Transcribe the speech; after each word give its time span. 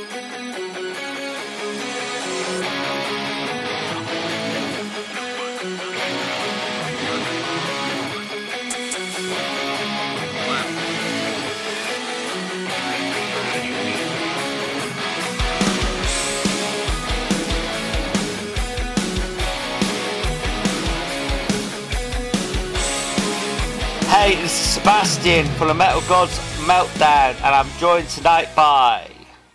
Sebastian 24.81 25.45
from 25.57 25.69
the 25.69 25.75
Metal 25.75 26.01
Gods 26.09 26.39
Meltdown, 26.61 27.35
and 27.35 27.55
I'm 27.55 27.69
joined 27.79 28.09
tonight 28.09 28.49
by. 28.57 29.07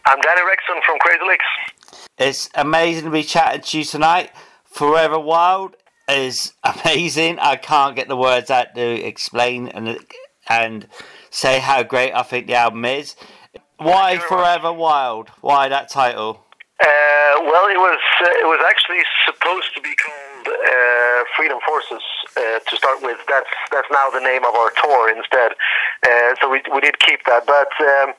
I'm 0.05 0.22
Danny 0.22 0.41
Rexon 0.41 0.80
from 0.86 1.00
Crazy 1.00 1.20
Lixx. 1.23 2.05
It's 2.20 2.50
amazing 2.54 3.05
to 3.05 3.09
be 3.09 3.23
chatting 3.23 3.62
to 3.62 3.77
you 3.80 3.86
tonight. 3.86 4.30
Forever 4.66 5.17
Wild 5.17 5.77
is 6.08 6.53
amazing. 6.64 7.40
I 7.40 7.55
can't 7.55 7.95
get 7.95 8.08
the 8.08 8.16
words 8.16 8.52
out 8.52 8.76
to 8.76 8.81
explain 8.81 9.67
and 9.70 9.98
and 10.48 10.88
say 11.31 11.59
how 11.59 11.81
great 11.81 12.14
I 12.14 12.22
think 12.22 12.45
the 12.45 12.53
album 12.53 12.86
is. 12.86 13.16
Why 13.78 14.20
Forever 14.20 14.72
Wild? 14.72 15.30
Why 15.42 15.70
that 15.70 15.89
title? 15.89 16.45
Uh, 16.80 16.86
well, 17.42 17.66
it 17.66 17.80
was 17.80 18.00
uh, 18.22 18.30
it 18.30 18.45
was 18.45 18.64
actually 18.70 19.02
supposed 19.26 19.73
to 19.73 19.81
be 19.81 19.95
called 19.95 20.25
Freedom 21.35 21.59
Forces 21.67 22.03
uh, 22.38 22.59
to 22.59 22.73
start 22.75 23.02
with. 23.03 23.20
That's 23.27 23.52
that's 23.71 23.88
now 23.91 24.09
the 24.09 24.23
name 24.23 24.44
of 24.44 24.55
our 24.55 24.71
tour 24.81 25.12
instead. 25.12 25.53
Uh, 26.03 26.35
so 26.41 26.49
we 26.49 26.63
we 26.73 26.81
did 26.81 26.99
keep 26.99 27.23
that. 27.25 27.45
But 27.45 27.71
um, 27.84 28.16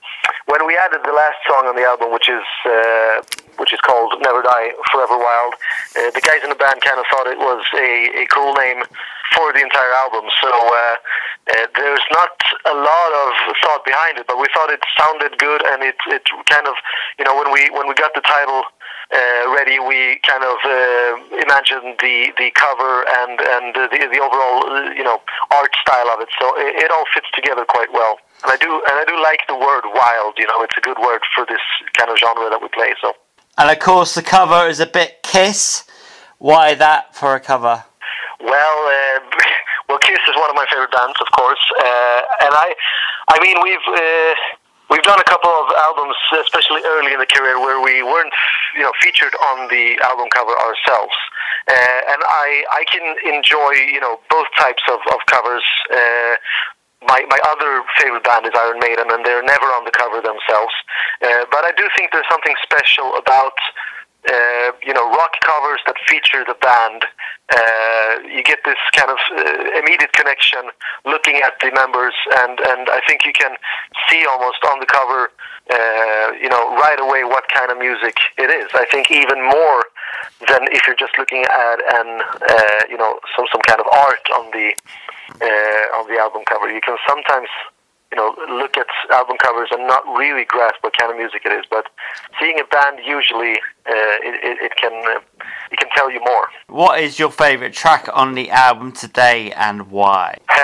when 0.47 0.67
we 0.67 0.77
added 0.77 1.01
the 1.05 1.13
last 1.13 1.41
song 1.49 1.67
on 1.67 1.77
the 1.77 1.85
album, 1.85 2.13
which 2.13 2.29
is 2.29 2.45
uh, 2.65 3.25
which 3.57 3.73
is 3.73 3.81
called 3.81 4.21
Never 4.21 4.43
Die 4.43 4.69
Forever 4.93 5.17
Wild, 5.17 5.55
the 5.95 6.23
guys 6.23 6.45
in 6.45 6.51
the 6.51 6.61
band 6.61 6.81
kind 6.85 7.01
of 7.01 7.07
thought 7.11 7.27
it 7.27 7.39
was 7.41 7.65
a, 7.75 8.23
a 8.23 8.25
cool 8.29 8.53
name 8.55 8.85
for 9.35 9.53
the 9.53 9.61
entire 9.65 9.93
album. 10.05 10.29
So 10.41 10.53
there's 11.47 12.07
not 12.13 12.37
a 12.69 12.75
lot 12.75 13.11
of 13.25 13.29
thought 13.63 13.85
behind 13.85 14.19
it, 14.19 14.27
but 14.27 14.39
we 14.39 14.47
thought 14.53 14.71
it 14.71 14.81
sounded 14.99 15.39
good 15.39 15.63
and 15.67 15.83
it 15.83 15.97
it 16.09 16.23
kind 16.49 16.67
of 16.67 16.75
you 17.19 17.25
know 17.25 17.37
when 17.37 17.53
we 17.53 17.71
when 17.71 17.89
we 17.89 17.95
got 17.95 18.13
the 18.15 18.21
title 18.23 18.63
uh, 19.13 19.55
ready, 19.55 19.79
we 19.79 20.19
kind 20.27 20.43
of 20.43 20.59
uh, 20.67 21.39
imagined 21.39 21.95
the 22.03 22.33
the 22.39 22.51
cover 22.55 23.07
and 23.23 23.39
and 23.39 23.75
the 23.75 23.87
the 24.11 24.19
overall 24.19 24.67
uh, 24.67 24.91
you 24.91 25.05
know 25.05 25.21
art 25.55 25.71
style 25.81 26.11
of 26.11 26.21
it. 26.21 26.29
So 26.41 26.51
it, 26.59 26.83
it, 26.83 26.91
all 26.91 27.05
fits 27.15 27.29
together 27.35 27.65
quite 27.69 27.93
well. 27.93 28.19
And 28.43 28.51
I 28.51 28.57
do 28.57 28.67
and 28.67 28.95
I 28.99 29.05
do 29.07 29.15
like 29.23 29.47
the 29.47 29.55
word 29.55 29.85
wild. 29.95 30.35
You 30.39 30.47
know, 30.49 30.63
it's 30.63 30.77
a 30.77 30.81
good 30.81 30.99
word 30.99 31.23
for 31.35 31.47
this 31.47 31.63
kind 31.95 32.11
of 32.11 32.19
genre 32.19 32.51
that 32.51 32.61
we 32.61 32.69
play. 32.69 32.95
So. 33.01 33.13
And 33.59 33.71
of 33.71 33.79
course, 33.79 34.15
the 34.15 34.23
cover 34.23 34.69
is 34.69 34.81
a 34.81 34.87
bit 34.87 35.23
Kiss. 35.23 35.85
Why 36.39 36.75
that 36.75 37.15
for 37.15 37.35
a 37.35 37.41
cover? 37.41 37.85
Well, 38.41 38.79
uh, 38.91 39.21
well, 39.89 39.99
Kiss 39.99 40.19
is 40.29 40.37
one 40.37 40.51
of 40.51 40.57
my 40.57 40.67
favorite 40.69 40.91
bands, 40.91 41.17
of 41.21 41.33
course, 41.33 41.65
uh, 41.79 42.21
and 42.43 42.53
I, 42.53 42.75
I 43.29 43.41
mean, 43.41 43.57
we've 43.63 43.79
uh, 43.89 44.35
We've 44.89 45.03
done 45.03 45.16
albums, 46.33 46.47
especially 46.47 46.83
early 46.85 47.13
in 47.13 47.21
the 47.21 47.27
career, 47.27 47.59
where 47.61 47.81
we 47.81 48.03
weren't, 48.03 48.33
you 48.77 48.83
know, 48.83 48.93
featured 49.01 49.35
on 49.53 49.69
the 49.69 49.99
album 50.05 50.29
cover 50.31 50.53
ourselves. 50.53 51.15
Uh, 51.69 52.13
and 52.13 52.21
I, 52.23 52.65
I 52.71 52.85
can 52.91 53.17
enjoy, 53.35 53.73
you 53.93 54.01
know, 54.01 54.21
both 54.31 54.47
types 54.59 54.83
of, 54.89 55.01
of 55.13 55.21
covers. 55.27 55.65
Uh, 55.91 56.37
my, 57.07 57.23
my 57.29 57.39
other 57.51 57.83
favorite 57.99 58.25
band 58.25 58.47
is 58.47 58.53
Iron 58.55 58.81
Maiden, 58.81 59.11
and 59.11 59.25
they're 59.25 59.45
never 59.45 59.67
on 59.77 59.85
the 59.85 59.91
cover 59.93 60.21
themselves. 60.21 60.75
Uh, 61.23 61.45
but 61.51 61.65
I 61.65 61.73
do 61.77 61.89
think 61.97 62.11
there's 62.13 62.29
something 62.31 62.55
special 62.63 63.15
about 63.17 63.55
uh, 64.27 64.73
you 64.83 64.93
know, 64.93 65.07
rock 65.11 65.39
covers 65.45 65.81
that 65.87 65.95
feature 66.09 66.43
the 66.47 66.59
band, 66.59 67.05
uh, 67.55 68.27
you 68.27 68.43
get 68.43 68.59
this 68.65 68.79
kind 68.91 69.11
of 69.11 69.19
uh, 69.39 69.79
immediate 69.79 70.13
connection 70.13 70.67
looking 71.05 71.37
at 71.47 71.55
the 71.63 71.71
members, 71.71 72.15
and, 72.43 72.59
and 72.59 72.91
I 72.91 73.01
think 73.07 73.25
you 73.25 73.33
can 73.33 73.55
see 74.11 74.27
almost 74.27 74.59
on 74.67 74.81
the 74.81 74.87
cover, 74.87 75.31
uh, 75.71 76.33
you 76.41 76.49
know, 76.49 76.75
right 76.77 76.99
away 77.01 77.25
what 77.25 77.49
kind 77.49 77.71
of 77.71 77.79
music 77.79 78.17
it 78.39 78.51
is. 78.51 78.69
I 78.75 78.87
think 78.91 79.11
even 79.11 79.43
more 79.43 79.85
than 80.49 80.69
if 80.71 80.87
you're 80.87 80.97
just 80.97 81.19
looking 81.19 81.45
at 81.45 81.79
an, 81.95 82.23
uh, 82.23 82.83
you 82.89 82.97
know, 82.97 83.19
some, 83.37 83.47
some 83.51 83.63
kind 83.67 83.81
of 83.81 83.87
art 83.93 84.23
on 84.35 84.51
the, 84.53 84.75
uh, 85.43 85.99
on 85.99 86.07
the 86.09 86.19
album 86.19 86.43
cover. 86.47 86.71
You 86.71 86.81
can 86.81 86.97
sometimes 87.09 87.49
you 88.13 88.17
know, 88.17 88.35
look 88.49 88.77
at 88.77 88.87
album 89.11 89.37
covers 89.43 89.69
and 89.73 89.87
not 89.87 90.07
really 90.07 90.45
grasp 90.45 90.77
what 90.81 90.97
kind 90.97 91.11
of 91.11 91.19
music 91.19 91.43
it 91.45 91.53
is. 91.53 91.65
But 91.69 91.87
seeing 92.39 92.59
a 92.61 92.65
band 92.65 93.01
usually, 93.05 93.55
uh, 93.87 94.17
it, 94.23 94.35
it, 94.45 94.59
it, 94.63 94.77
can 94.77 94.93
uh, 94.93 95.21
it 95.73 95.79
can 95.79 95.89
tell 95.95 96.11
you 96.11 96.21
more. 96.21 96.49
What 96.69 97.01
is 97.01 97.19
your 97.19 97.31
favorite 97.31 97.73
track 97.73 98.09
on 98.13 98.35
the 98.35 98.51
album 98.51 98.93
today, 98.93 99.53
and 99.53 99.91
why? 99.91 100.39
Um, 100.51 100.59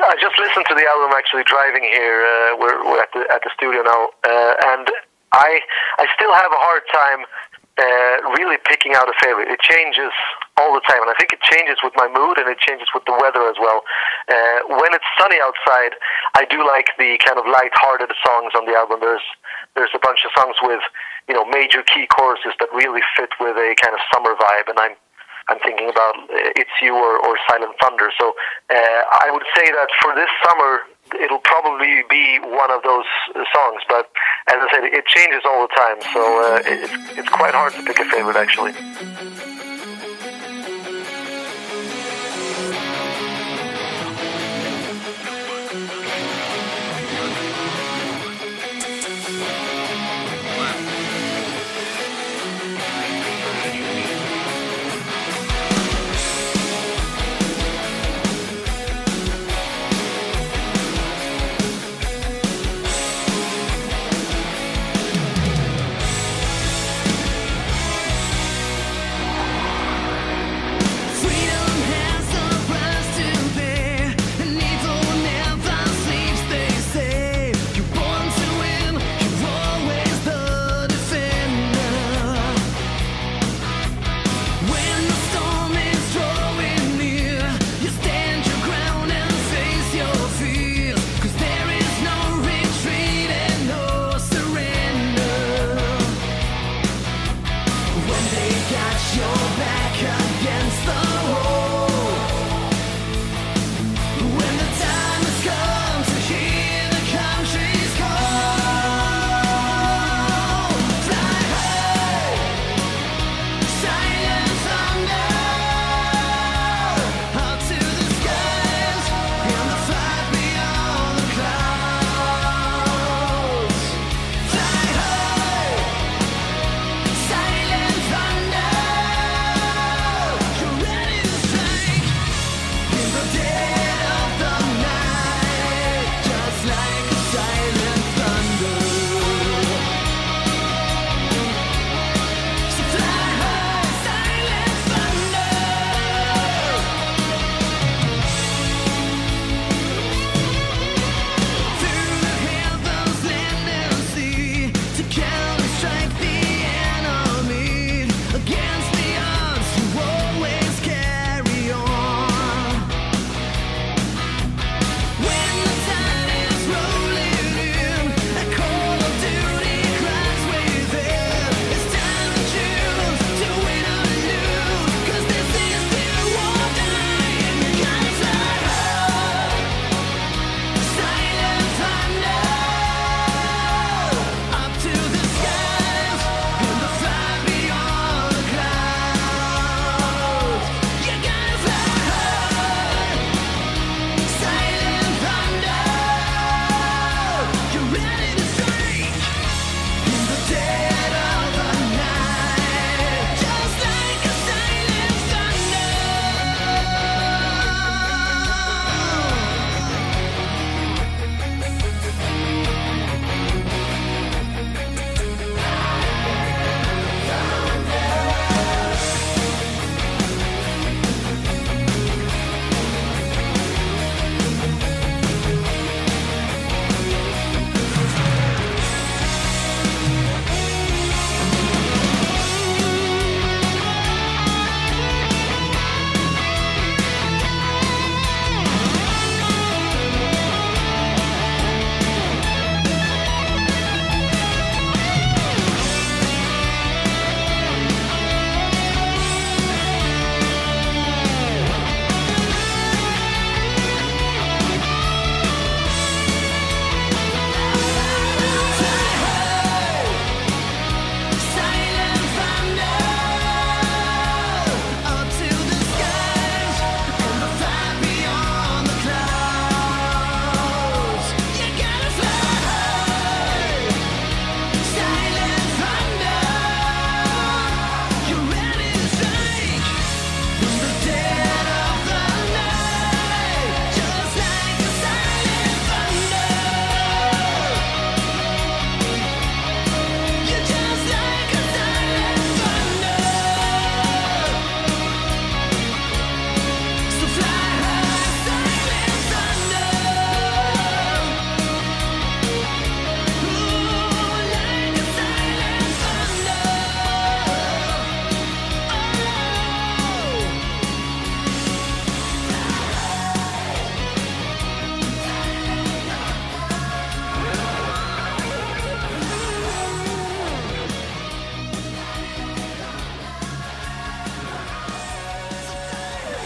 I 0.00 0.16
just 0.20 0.38
listened 0.40 0.64
to 0.68 0.74
the 0.74 0.86
album 0.88 1.12
actually 1.12 1.44
driving 1.44 1.84
here. 1.84 2.24
Uh, 2.24 2.56
we're, 2.56 2.80
we're 2.84 3.02
at 3.02 3.12
the 3.12 3.28
at 3.28 3.44
the 3.44 3.50
studio 3.52 3.84
now, 3.84 4.10
uh, 4.24 4.54
and 4.72 4.88
I 5.32 5.60
I 6.00 6.08
still 6.16 6.32
have 6.32 6.52
a 6.52 6.60
hard 6.60 6.82
time 6.88 7.28
uh, 7.80 8.16
really 8.36 8.56
picking 8.64 8.92
out 8.96 9.08
a 9.08 9.16
favorite. 9.20 9.48
It 9.48 9.60
changes 9.60 10.12
all 10.56 10.72
the 10.72 10.84
time, 10.84 11.00
and 11.00 11.10
I 11.12 11.16
think 11.16 11.32
it 11.32 11.40
changes 11.40 11.80
with 11.84 11.92
my 11.96 12.08
mood 12.08 12.36
and 12.36 12.48
it 12.48 12.60
changes 12.60 12.88
with 12.92 13.04
the 13.08 13.16
weather 13.16 13.48
as 13.48 13.56
well. 13.60 13.80
Uh, 14.28 14.76
when 14.80 14.92
it's 14.92 15.06
sunny 15.16 15.40
outside, 15.40 15.96
I 16.36 16.44
do 16.44 16.60
like 16.60 16.92
the 17.00 17.16
kind 17.24 17.40
of 17.40 17.48
light-hearted 17.48 18.12
songs 18.20 18.52
on 18.56 18.68
the 18.68 18.76
album. 18.76 19.00
There's 19.00 19.24
there's 19.76 19.92
a 19.94 20.02
bunch 20.02 20.24
of 20.24 20.32
songs 20.36 20.56
with 20.60 20.82
you 21.28 21.34
know 21.34 21.44
major 21.48 21.82
key 21.84 22.08
choruses 22.08 22.52
that 22.60 22.68
really 22.72 23.00
fit 23.16 23.30
with 23.40 23.56
a 23.56 23.76
kind 23.80 23.96
of 23.96 24.00
summer 24.12 24.36
vibe, 24.36 24.68
and 24.68 24.78
I'm 24.80 24.96
I'm 25.48 25.58
thinking 25.60 25.88
about 25.88 26.16
uh, 26.16 26.58
It's 26.60 26.70
You 26.82 26.94
or, 26.94 27.18
or 27.26 27.38
Silent 27.48 27.74
Thunder. 27.80 28.10
So 28.18 28.34
uh, 28.70 28.76
I 28.76 29.30
would 29.32 29.46
say 29.56 29.70
that 29.70 29.88
for 30.02 30.14
this 30.14 30.30
summer, 30.44 30.80
it'll 31.22 31.42
probably 31.44 32.02
be 32.08 32.38
one 32.40 32.70
of 32.70 32.82
those 32.82 33.06
songs. 33.52 33.82
But 33.88 34.10
as 34.48 34.56
I 34.60 34.68
said, 34.72 34.84
it 34.84 35.06
changes 35.06 35.42
all 35.44 35.66
the 35.66 35.74
time, 35.74 35.98
so 36.12 36.20
uh, 36.20 36.62
it's 36.64 37.18
it's 37.18 37.28
quite 37.28 37.54
hard 37.54 37.72
to 37.74 37.82
pick 37.82 37.98
a 37.98 38.04
favorite 38.04 38.36
actually. 38.36 38.72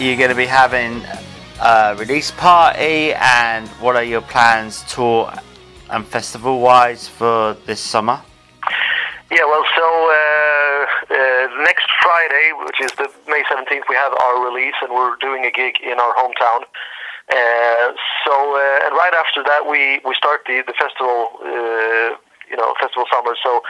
You 0.04 0.18
going 0.18 0.28
to 0.28 0.36
be 0.36 0.44
having 0.44 1.02
a 1.62 1.96
release 1.98 2.30
party, 2.30 3.14
and 3.14 3.66
what 3.80 3.96
are 3.96 4.04
your 4.04 4.20
plans 4.20 4.84
tour 4.84 5.32
and 5.88 6.06
festival 6.06 6.60
wise 6.60 7.08
for 7.08 7.56
this 7.64 7.80
summer? 7.80 8.20
Yeah, 9.30 9.44
well, 9.48 9.64
so 9.74 9.86
uh, 9.88 10.86
uh, 11.08 11.64
next 11.64 11.88
Friday, 12.02 12.52
which 12.66 12.82
is 12.82 12.92
the 13.00 13.08
May 13.26 13.44
17th, 13.48 13.88
we 13.88 13.96
have 13.96 14.12
our 14.20 14.44
release, 14.44 14.74
and 14.82 14.92
we're 14.92 15.16
doing 15.22 15.46
a 15.46 15.50
gig 15.50 15.76
in 15.82 15.98
our 15.98 16.14
hometown. 16.14 16.64
Uh, 17.32 17.96
so, 18.26 18.32
uh, 18.60 18.84
and 18.84 18.92
right 18.92 19.14
after 19.16 19.42
that, 19.42 19.64
we, 19.66 20.00
we 20.06 20.14
start 20.14 20.42
the 20.46 20.62
the 20.66 20.74
festival, 20.76 21.30
uh, 21.40 22.12
you 22.50 22.58
know, 22.58 22.74
festival 22.78 23.06
summer. 23.10 23.34
So, 23.42 23.62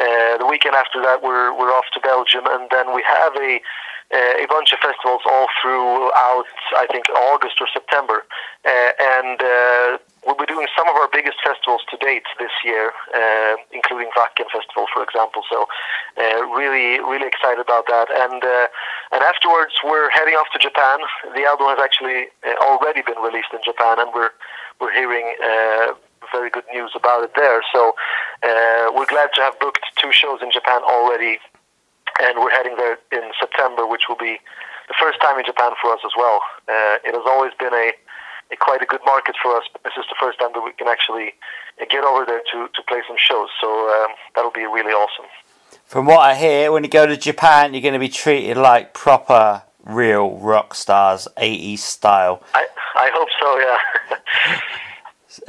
uh, 0.00 0.38
the 0.38 0.46
weekend 0.46 0.74
after 0.74 1.02
that, 1.02 1.22
we're 1.22 1.52
we're 1.52 1.70
off 1.70 1.84
to 1.92 2.00
Belgium, 2.00 2.44
and 2.46 2.70
then 2.70 2.94
we 2.94 3.04
have 3.06 3.36
a 3.36 3.60
a 4.12 4.46
bunch 4.48 4.72
of 4.72 4.78
festivals 4.78 5.22
all 5.24 5.46
throughout, 5.60 6.44
I 6.76 6.86
think, 6.90 7.08
August 7.10 7.60
or 7.60 7.68
September. 7.72 8.24
Uh, 8.64 8.92
and 9.00 9.40
uh, 9.40 9.98
we'll 10.26 10.36
be 10.36 10.46
doing 10.46 10.66
some 10.76 10.88
of 10.88 10.94
our 10.94 11.08
biggest 11.10 11.38
festivals 11.42 11.82
to 11.90 11.96
date 11.96 12.24
this 12.38 12.52
year, 12.64 12.92
uh, 13.14 13.56
including 13.72 14.10
Wacken 14.16 14.46
Festival, 14.52 14.86
for 14.92 15.02
example. 15.02 15.42
So, 15.48 15.66
uh, 16.20 16.44
really, 16.52 17.00
really 17.00 17.26
excited 17.26 17.60
about 17.60 17.86
that. 17.88 18.12
And 18.12 18.44
uh, 18.44 18.68
and 19.12 19.22
afterwards, 19.24 19.74
we're 19.82 20.10
heading 20.10 20.34
off 20.34 20.46
to 20.52 20.58
Japan. 20.58 21.00
The 21.34 21.44
album 21.44 21.68
has 21.72 21.80
actually 21.82 22.28
already 22.60 23.02
been 23.02 23.18
released 23.18 23.52
in 23.52 23.60
Japan, 23.64 23.98
and 23.98 24.10
we're 24.14 24.30
we're 24.80 24.92
hearing 24.92 25.34
very 26.30 26.50
good 26.50 26.64
news 26.72 26.92
about 26.94 27.24
it 27.24 27.32
there. 27.34 27.62
So 27.72 27.94
uh, 28.42 28.92
we're 28.94 29.06
glad 29.06 29.30
to 29.34 29.40
have 29.42 29.58
booked 29.58 29.84
two 29.96 30.12
shows 30.12 30.40
in 30.42 30.50
Japan 30.50 30.80
already 30.84 31.38
and 32.20 32.38
we're 32.38 32.50
heading 32.50 32.76
there 32.76 32.98
in 33.12 33.30
September, 33.38 33.86
which 33.86 34.02
will 34.08 34.16
be 34.16 34.38
the 34.88 34.94
first 34.98 35.20
time 35.20 35.38
in 35.38 35.44
Japan 35.44 35.72
for 35.80 35.92
us 35.92 36.00
as 36.04 36.12
well. 36.16 36.40
Uh, 36.68 36.98
it 37.04 37.14
has 37.14 37.24
always 37.26 37.52
been 37.58 37.72
a, 37.72 37.92
a, 38.52 38.56
quite 38.56 38.82
a 38.82 38.86
good 38.86 39.00
market 39.06 39.36
for 39.42 39.56
us, 39.56 39.64
but 39.72 39.82
this 39.84 39.92
is 39.96 40.04
the 40.08 40.16
first 40.20 40.38
time 40.38 40.50
that 40.54 40.60
we 40.60 40.72
can 40.72 40.88
actually 40.88 41.32
get 41.90 42.04
over 42.04 42.24
there 42.26 42.42
to, 42.52 42.68
to 42.74 42.82
play 42.88 43.00
some 43.06 43.16
shows. 43.18 43.48
So 43.60 43.68
um, 43.68 44.14
that'll 44.34 44.50
be 44.50 44.66
really 44.66 44.92
awesome. 44.92 45.26
From 45.86 46.06
what 46.06 46.20
I 46.20 46.34
hear, 46.34 46.72
when 46.72 46.84
you 46.84 46.90
go 46.90 47.06
to 47.06 47.16
Japan, 47.16 47.74
you're 47.74 47.82
going 47.82 47.94
to 47.94 48.00
be 48.00 48.08
treated 48.08 48.56
like 48.56 48.94
proper, 48.94 49.62
real 49.82 50.38
rock 50.38 50.74
stars, 50.74 51.28
80s 51.36 51.78
style. 51.78 52.42
I, 52.54 52.66
I 52.94 53.10
hope 53.12 53.28
so, 53.40 53.58
yeah. 53.58 54.58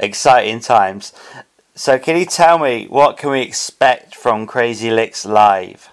Exciting 0.00 0.60
times. 0.60 1.12
So, 1.74 1.98
can 1.98 2.16
you 2.16 2.24
tell 2.24 2.58
me 2.58 2.86
what 2.86 3.16
can 3.16 3.30
we 3.30 3.40
expect 3.42 4.14
from 4.14 4.46
Crazy 4.46 4.88
Lixx 4.88 5.26
live? 5.26 5.88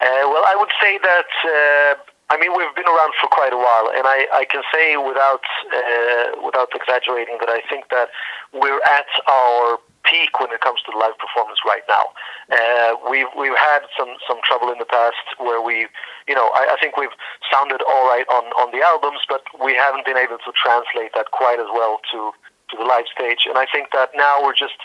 Uh, 0.00 0.24
well, 0.32 0.44
I 0.46 0.56
would 0.56 0.72
say 0.80 0.98
that. 0.98 1.30
Uh, 1.44 2.00
I 2.30 2.38
mean, 2.38 2.54
we've 2.54 2.70
been 2.78 2.86
around 2.86 3.12
for 3.18 3.26
quite 3.26 3.52
a 3.52 3.58
while, 3.58 3.90
and 3.90 4.06
I, 4.06 4.30
I 4.30 4.46
can 4.46 4.62
say 4.70 4.94
without 4.96 5.42
uh, 5.66 6.38
without 6.46 6.70
exaggerating 6.70 7.38
that 7.42 7.50
I 7.50 7.58
think 7.68 7.90
that 7.90 8.08
we're 8.54 8.78
at 8.86 9.10
our 9.26 9.82
peak 10.06 10.38
when 10.40 10.50
it 10.52 10.60
comes 10.60 10.80
to 10.88 10.96
live 10.96 11.18
performance 11.18 11.58
right 11.66 11.82
now. 11.88 12.06
Uh, 12.48 12.94
we've 13.10 13.28
we've 13.36 13.58
had 13.58 13.82
some 13.98 14.14
some 14.30 14.38
trouble 14.46 14.70
in 14.70 14.78
the 14.78 14.86
past 14.86 15.20
where 15.38 15.60
we, 15.60 15.90
you 16.30 16.34
know, 16.38 16.54
I, 16.54 16.74
I 16.74 16.76
think 16.80 16.96
we've 16.96 17.14
sounded 17.50 17.82
all 17.82 18.06
right 18.06 18.26
on 18.30 18.46
on 18.62 18.70
the 18.70 18.80
albums, 18.86 19.26
but 19.28 19.42
we 19.58 19.74
haven't 19.74 20.06
been 20.06 20.16
able 20.16 20.38
to 20.38 20.52
translate 20.54 21.12
that 21.18 21.34
quite 21.34 21.58
as 21.58 21.68
well 21.74 22.00
to 22.14 22.30
to 22.70 22.74
the 22.78 22.86
live 22.86 23.10
stage. 23.10 23.50
And 23.50 23.58
I 23.58 23.66
think 23.66 23.90
that 23.92 24.10
now 24.14 24.38
we're 24.42 24.54
just 24.54 24.78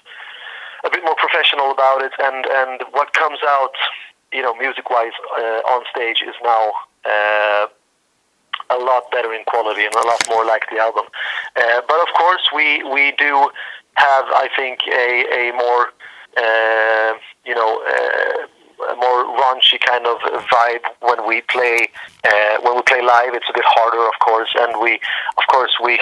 a 0.84 0.89
bit 0.89 1.05
more 1.05 1.15
professional 1.15 1.69
about 1.69 2.01
it, 2.01 2.13
and 2.19 2.45
and 2.45 2.81
what 2.91 3.13
comes 3.13 3.39
out 3.45 3.77
you 4.36 4.42
know, 4.42 4.54
music-wise 4.56 5.15
uh, 5.39 5.74
on 5.74 5.84
stage 5.96 6.22
is 6.22 6.36
now 6.44 6.74
uh, 7.06 7.68
a 8.70 8.77
lot 8.77 9.10
better 9.12 9.34
in 9.34 9.44
quality 9.46 9.86
and 9.86 9.96
a 9.96 10.06
lot 10.06 10.22
more 10.30 10.46
like 10.46 10.63
the 10.70 10.77
album. 10.77 11.06
Uh, 11.56 11.82
but 11.88 12.00
of 12.01 12.10
course, 12.18 12.50
we 12.54 12.84
we 12.84 13.13
do 13.18 13.50
have, 13.96 14.25
I 14.44 14.50
think, 14.56 14.80
a 14.92 15.10
a 15.39 15.44
more 15.54 15.84
uh, 16.38 17.13
you 17.46 17.56
know. 17.56 17.82
Uh, 17.88 18.48
a 18.92 18.96
more 18.98 19.24
raunchy 19.39 19.80
kind 19.80 20.06
of 20.06 20.18
vibe 20.51 20.84
when 21.00 21.25
we 21.25 21.42
play 21.48 21.88
uh, 22.25 22.58
when 22.62 22.75
we 22.75 22.82
play 22.82 23.01
live. 23.01 23.34
It's 23.34 23.50
a 23.50 23.54
bit 23.54 23.63
harder, 23.65 24.06
of 24.06 24.18
course, 24.20 24.50
and 24.60 24.82
we, 24.82 25.00
of 25.38 25.48
course, 25.48 25.72
we 25.82 25.98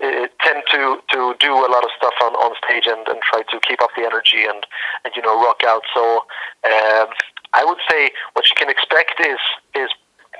tend 0.00 0.62
to, 0.72 0.98
to 1.12 1.34
do 1.38 1.52
a 1.52 1.68
lot 1.68 1.84
of 1.84 1.90
stuff 1.96 2.14
on, 2.22 2.32
on 2.34 2.54
stage 2.64 2.86
and, 2.86 3.06
and 3.08 3.20
try 3.22 3.42
to 3.42 3.60
keep 3.60 3.82
up 3.82 3.90
the 3.96 4.04
energy 4.04 4.44
and, 4.48 4.64
and 5.04 5.12
you 5.14 5.22
know 5.22 5.36
rock 5.44 5.60
out. 5.66 5.82
So 5.94 6.24
um, 6.64 7.08
I 7.54 7.64
would 7.64 7.78
say 7.90 8.10
what 8.34 8.46
you 8.46 8.54
can 8.56 8.68
expect 8.68 9.20
is 9.20 9.38
is 9.74 9.90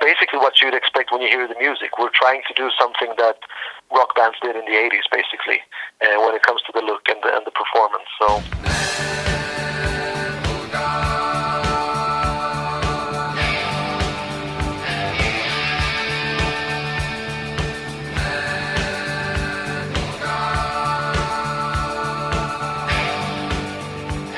basically 0.01 0.39
what 0.39 0.61
you'd 0.61 0.73
expect 0.73 1.11
when 1.11 1.21
you 1.21 1.29
hear 1.29 1.47
the 1.47 1.57
music. 1.57 1.97
We're 1.97 2.13
trying 2.13 2.41
to 2.47 2.53
do 2.53 2.69
something 2.79 3.13
that 3.17 3.37
rock 3.91 4.15
bands 4.15 4.37
did 4.41 4.55
in 4.55 4.65
the 4.65 4.75
80s, 4.75 5.07
basically, 5.11 5.61
uh, 6.01 6.19
when 6.21 6.35
it 6.35 6.43
comes 6.43 6.61
to 6.63 6.71
the 6.73 6.81
look 6.81 7.07
and 7.07 7.17
the, 7.23 7.35
and 7.35 7.45
the 7.45 7.51
performance. 7.51 8.05
So. 8.19 9.24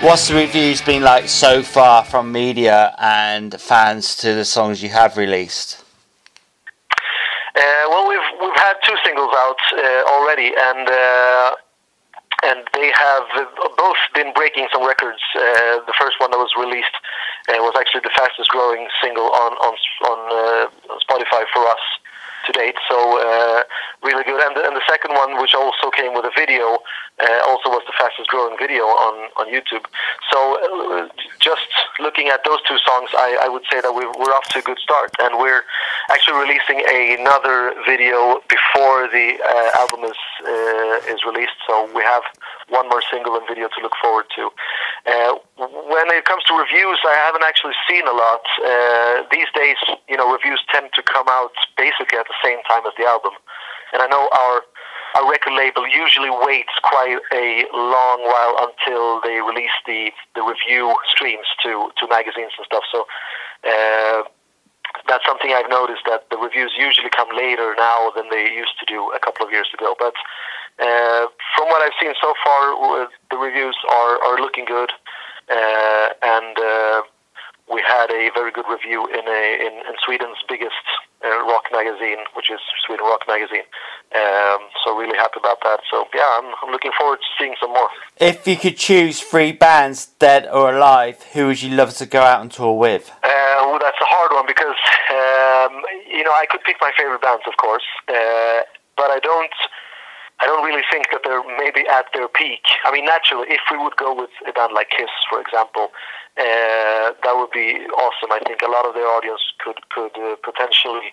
What's 0.01 0.27
the 0.27 0.35
reviews 0.35 0.79
been 0.79 1.01
like 1.01 1.27
so 1.27 1.63
far 1.63 2.05
from 2.05 2.31
media 2.31 2.93
and 2.99 3.59
fans 3.59 4.15
to 4.17 4.35
the 4.35 4.45
songs 4.45 4.83
you 4.83 4.89
have 4.89 5.17
released? 5.17 5.83
Uh, 7.55 7.61
well, 7.89 8.07
we've 8.07 8.29
we've 8.39 8.55
had 8.55 8.75
two 8.85 8.95
singles 9.03 9.33
out 9.35 9.57
uh, 9.73 10.03
already, 10.13 10.53
and 10.55 10.87
uh, 10.87 11.51
and 12.45 12.67
they 12.75 12.91
have 12.93 13.47
both 13.75 13.97
been 14.13 14.31
breaking 14.33 14.67
some 14.71 14.85
records. 14.85 15.19
Uh, 15.35 15.81
the 15.87 15.93
first 15.99 16.19
one 16.19 16.29
that 16.29 16.37
was 16.37 16.53
released 16.59 16.93
uh, 17.49 17.57
was 17.57 17.73
actually 17.79 18.01
the 18.01 18.13
fastest 18.15 18.49
growing 18.49 18.87
single 19.01 19.31
on 19.33 19.53
on 19.53 19.73
on 20.05 20.19
uh, 20.29 20.97
Spotify 21.09 21.43
for 21.51 21.65
us 21.65 21.81
to 22.45 22.51
date. 22.53 22.75
So 22.87 23.65
really 24.03 24.23
good. 24.23 24.39
And 24.43 24.55
the, 24.55 24.63
and 24.65 24.75
the 24.75 24.85
second 24.87 25.13
one, 25.15 25.41
which 25.41 25.53
also 25.53 25.89
came 25.91 26.13
with 26.13 26.25
a 26.25 26.33
video, 26.35 26.79
uh, 27.19 27.41
also 27.49 27.69
was 27.69 27.81
the 27.87 27.93
fastest 27.97 28.29
growing 28.29 28.57
video 28.57 28.83
on, 28.85 29.29
on 29.41 29.45
YouTube. 29.49 29.85
So 30.31 30.37
uh, 30.61 31.09
just 31.39 31.67
looking 31.99 32.29
at 32.29 32.43
those 32.45 32.61
two 32.67 32.77
songs, 32.77 33.09
I, 33.17 33.45
I 33.45 33.49
would 33.49 33.63
say 33.71 33.81
that 33.81 33.93
we're, 33.93 34.11
we're 34.19 34.33
off 34.33 34.47
to 34.53 34.59
a 34.59 34.61
good 34.61 34.79
start. 34.79 35.11
And 35.19 35.37
we're 35.39 35.63
actually 36.09 36.39
releasing 36.39 36.83
another 36.85 37.73
video 37.85 38.41
before 38.47 39.09
the 39.09 39.41
uh, 39.41 39.81
album 39.81 40.05
is 40.05 40.19
uh, 40.45 41.13
is 41.13 41.25
released. 41.25 41.57
So 41.65 41.89
we 41.93 42.03
have 42.03 42.23
one 42.69 42.87
more 42.89 43.01
single 43.09 43.35
and 43.35 43.47
video 43.47 43.67
to 43.67 43.79
look 43.81 43.93
forward 44.01 44.25
to. 44.35 44.49
Uh, 45.07 45.33
when 45.57 46.07
it 46.11 46.25
comes 46.25 46.43
to 46.43 46.53
reviews, 46.53 46.99
I 47.07 47.15
haven't 47.25 47.43
actually 47.43 47.73
seen 47.89 48.05
a 48.07 48.11
lot. 48.11 48.43
Uh, 48.59 49.23
these 49.31 49.47
days, 49.55 49.77
you 50.07 50.17
know, 50.17 50.31
reviews 50.31 50.61
tend 50.71 50.89
to 50.93 51.01
come 51.01 51.27
out 51.29 51.55
basically 51.77 52.19
at 52.19 52.27
the 52.27 52.39
same 52.43 52.59
time 52.67 52.83
as 52.85 52.93
the 52.97 53.05
album, 53.05 53.31
and 53.93 54.01
I 54.01 54.07
know 54.07 54.29
our 54.31 54.61
our 55.15 55.29
record 55.29 55.53
label 55.55 55.87
usually 55.87 56.29
waits 56.29 56.73
quite 56.83 57.17
a 57.33 57.65
long 57.73 58.21
while 58.27 58.69
until 58.69 59.21
they 59.21 59.41
release 59.41 59.73
the, 59.85 60.11
the 60.35 60.43
review 60.43 60.93
streams 61.09 61.47
to, 61.63 61.89
to 61.97 62.07
magazines 62.07 62.51
and 62.57 62.65
stuff. 62.65 62.83
So 62.91 63.07
uh, 63.63 64.23
that's 65.07 65.25
something 65.25 65.51
I've 65.55 65.69
noticed 65.69 66.03
that 66.05 66.29
the 66.29 66.37
reviews 66.37 66.73
usually 66.77 67.09
come 67.09 67.29
later 67.35 67.73
now 67.79 68.11
than 68.15 68.29
they 68.29 68.51
used 68.51 68.77
to 68.79 68.85
do 68.85 69.09
a 69.15 69.19
couple 69.19 69.45
of 69.45 69.51
years 69.51 69.69
ago. 69.73 69.95
But 69.97 70.13
uh, 70.77 71.27
from 71.55 71.65
what 71.71 71.81
I've 71.81 71.97
seen 72.01 72.13
so 72.21 72.33
far, 72.43 73.09
the 73.31 73.37
reviews 73.37 73.77
are, 73.89 74.21
are 74.23 74.37
looking 74.39 74.65
good, 74.65 74.91
uh, 75.49 76.07
and 76.21 76.55
uh, 76.59 77.01
we 77.73 77.81
had 77.81 78.11
a 78.11 78.29
very 78.35 78.51
good 78.51 78.65
review 78.69 79.07
in 79.07 79.25
a 79.27 79.43
in, 79.65 79.73
in 79.87 79.95
Sweden's 80.05 80.37
biggest 80.47 80.85
uh, 81.23 81.29
rock 81.45 81.65
magazine, 81.71 82.17
which 82.35 82.51
is 82.51 82.59
Sweden 82.85 83.05
Rock 83.05 83.23
Magazine. 83.27 83.65
Um, 84.15 84.69
so 84.83 84.95
really 84.97 85.17
happy 85.17 85.39
about 85.39 85.57
that. 85.63 85.79
So 85.89 86.05
yeah, 86.13 86.39
I'm, 86.39 86.53
I'm 86.63 86.71
looking 86.71 86.91
forward 86.97 87.19
to 87.19 87.29
seeing 87.37 87.55
some 87.59 87.71
more. 87.71 87.89
If 88.17 88.47
you 88.47 88.55
could 88.55 88.77
choose 88.77 89.19
three 89.19 89.51
bands, 89.51 90.07
dead 90.19 90.47
or 90.47 90.75
alive, 90.75 91.21
who 91.33 91.47
would 91.47 91.61
you 91.61 91.75
love 91.75 91.95
to 91.97 92.05
go 92.05 92.21
out 92.21 92.41
and 92.41 92.51
tour 92.51 92.77
with? 92.77 93.09
Uh, 93.23 93.29
well, 93.67 93.79
that's 93.79 93.99
a 94.01 94.05
hard 94.07 94.31
one 94.33 94.45
because 94.47 94.77
um, 95.11 95.81
you 96.09 96.23
know 96.23 96.31
I 96.31 96.45
could 96.49 96.63
pick 96.63 96.77
my 96.81 96.91
favorite 96.97 97.21
bands, 97.21 97.43
of 97.47 97.57
course, 97.57 97.85
uh, 98.07 98.61
but 98.95 99.11
I 99.11 99.19
don't. 99.21 99.51
I 100.39 100.45
don't 100.45 100.63
really 100.63 100.85
think 100.91 101.09
that 101.11 101.21
they're 101.25 101.41
maybe 101.57 101.87
at 101.89 102.05
their 102.13 102.27
peak. 102.27 102.61
I 102.85 102.91
mean, 102.91 103.05
naturally, 103.05 103.47
if 103.49 103.61
we 103.71 103.77
would 103.77 103.97
go 103.97 104.13
with 104.13 104.29
a 104.47 104.53
band 104.53 104.73
like 104.73 104.89
Kiss, 104.91 105.09
for 105.29 105.41
example, 105.41 105.89
uh, 106.37 107.17
that 107.25 107.33
would 107.33 107.49
be 107.49 107.81
awesome. 107.97 108.29
I 108.29 108.39
think 108.45 108.61
a 108.61 108.69
lot 108.69 108.85
of 108.85 108.93
their 108.93 109.07
audience 109.07 109.41
could 109.57 109.81
could 109.89 110.13
uh, 110.13 110.37
potentially, 110.45 111.09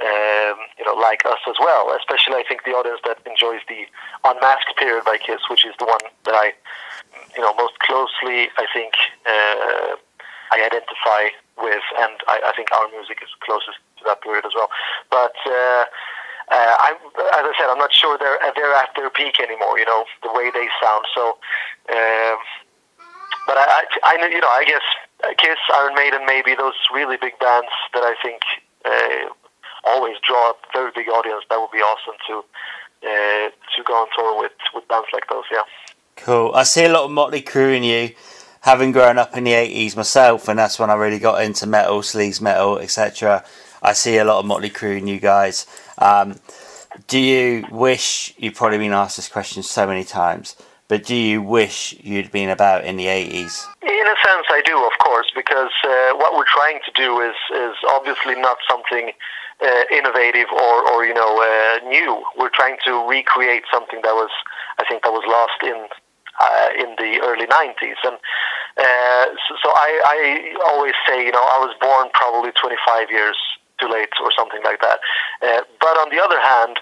um, 0.00 0.56
you 0.80 0.88
know, 0.88 0.96
like 0.96 1.26
us 1.28 1.44
as 1.44 1.60
well. 1.60 1.92
Especially, 1.92 2.40
I 2.40 2.44
think 2.48 2.64
the 2.64 2.72
audience 2.72 3.00
that 3.04 3.20
enjoys 3.28 3.60
the 3.68 3.84
Unmasked 4.24 4.72
period 4.80 5.04
by 5.04 5.18
Kiss, 5.20 5.44
which 5.52 5.66
is 5.68 5.76
the 5.78 5.84
one 5.84 6.00
that 6.24 6.34
I, 6.34 6.56
you 7.36 7.42
know, 7.44 7.52
most 7.60 7.76
closely, 7.84 8.48
I 8.56 8.64
think, 8.72 8.96
uh, 9.28 10.00
I 10.48 10.64
identify 10.64 11.36
with, 11.60 11.84
and 12.00 12.16
I, 12.24 12.40
I 12.48 12.52
think 12.56 12.72
our 12.72 12.88
music 12.88 13.20
is 13.20 13.28
closest 13.44 13.76
to 14.00 14.04
that 14.08 14.22
period 14.22 14.46
as 14.48 14.52
well. 14.56 14.72
But 15.10 15.36
uh, 16.50 16.54
uh, 16.54 16.76
I'm, 16.80 16.96
as 17.38 17.44
I 17.46 17.52
said, 17.58 17.68
I'm 17.70 17.78
not 17.78 17.92
sure 17.92 18.18
they're 18.18 18.38
they're 18.54 18.74
at 18.74 18.90
their 18.96 19.10
peak 19.10 19.40
anymore. 19.40 19.78
You 19.78 19.86
know 19.86 20.04
the 20.22 20.32
way 20.32 20.50
they 20.50 20.68
sound. 20.82 21.04
So, 21.14 21.38
uh, 21.88 22.36
but 23.46 23.56
I, 23.58 23.84
I, 24.04 24.18
I, 24.20 24.28
you 24.28 24.40
know, 24.40 24.48
I 24.48 24.64
guess 24.64 24.82
Kiss, 25.38 25.58
Iron 25.74 25.94
Maiden, 25.94 26.26
maybe 26.26 26.54
those 26.54 26.74
really 26.92 27.16
big 27.16 27.38
bands 27.38 27.70
that 27.94 28.02
I 28.02 28.14
think 28.22 28.42
uh, 28.84 29.32
always 29.86 30.16
draw 30.26 30.50
a 30.50 30.54
very 30.72 30.90
big 30.94 31.08
audience. 31.08 31.44
That 31.48 31.60
would 31.60 31.70
be 31.70 31.78
awesome 31.78 32.18
to 32.28 32.34
uh, 33.06 33.50
to 33.50 33.82
go 33.84 33.94
on 33.94 34.08
tour 34.16 34.40
with 34.40 34.52
with 34.74 34.86
bands 34.88 35.08
like 35.12 35.28
those. 35.28 35.44
Yeah. 35.50 35.62
Cool. 36.16 36.52
I 36.54 36.62
see 36.64 36.84
a 36.84 36.92
lot 36.92 37.04
of 37.04 37.10
Motley 37.10 37.42
Crue 37.42 37.76
in 37.76 37.82
you. 37.82 38.14
Having 38.62 38.92
grown 38.92 39.18
up 39.18 39.36
in 39.36 39.42
the 39.42 39.54
80s 39.54 39.96
myself, 39.96 40.46
and 40.46 40.56
that's 40.56 40.78
when 40.78 40.88
I 40.88 40.94
really 40.94 41.18
got 41.18 41.42
into 41.42 41.66
metal, 41.66 42.00
sleaze 42.00 42.40
metal, 42.40 42.78
etc. 42.78 43.44
I 43.82 43.92
see 43.92 44.18
a 44.18 44.24
lot 44.24 44.38
of 44.38 44.46
Motley 44.46 44.70
Crue 44.70 44.98
in 44.98 45.08
you 45.08 45.18
guys. 45.18 45.66
Um, 45.98 46.38
do 47.08 47.18
you 47.18 47.66
wish 47.70 48.34
you've 48.36 48.54
probably 48.54 48.78
been 48.78 48.92
asked 48.92 49.16
this 49.16 49.28
question 49.28 49.62
so 49.62 49.86
many 49.86 50.04
times, 50.04 50.56
but 50.88 51.04
do 51.04 51.14
you 51.14 51.40
wish 51.40 51.96
you'd 52.02 52.30
been 52.30 52.50
about 52.50 52.84
in 52.84 52.96
the 52.96 53.06
80s? 53.06 53.66
In 53.82 54.06
a 54.06 54.16
sense, 54.24 54.46
I 54.50 54.62
do, 54.64 54.76
of 54.84 54.92
course, 54.98 55.30
because 55.34 55.72
uh, 55.84 56.12
what 56.16 56.36
we're 56.36 56.48
trying 56.52 56.80
to 56.84 56.92
do 56.94 57.20
is 57.20 57.36
is 57.54 57.76
obviously 57.88 58.34
not 58.34 58.58
something 58.68 59.12
uh, 59.64 59.82
innovative 59.90 60.48
or, 60.52 60.90
or 60.90 61.04
you 61.06 61.14
know 61.14 61.40
uh, 61.40 61.88
new. 61.88 62.22
We're 62.36 62.50
trying 62.52 62.76
to 62.84 63.08
recreate 63.08 63.64
something 63.72 64.00
that 64.02 64.12
was, 64.12 64.30
I 64.78 64.84
think, 64.88 65.02
that 65.04 65.12
was 65.12 65.24
lost 65.26 65.62
in 65.62 65.88
uh, 66.40 66.68
in 66.76 66.96
the 66.98 67.20
early 67.24 67.46
90s. 67.46 68.00
And 68.04 68.16
uh, 68.76 69.24
so, 69.48 69.56
so 69.62 69.68
I, 69.70 70.00
I 70.04 70.72
always 70.72 70.94
say, 71.06 71.24
you 71.24 71.32
know, 71.32 71.42
I 71.42 71.58
was 71.60 71.74
born 71.80 72.08
probably 72.12 72.52
25 72.52 73.10
years 73.10 73.36
too 73.88 74.24
or 74.24 74.32
something 74.36 74.60
like 74.64 74.80
that. 74.80 74.98
Uh, 75.42 75.62
but 75.80 75.98
on 75.98 76.10
the 76.10 76.22
other 76.22 76.40
hand, 76.40 76.78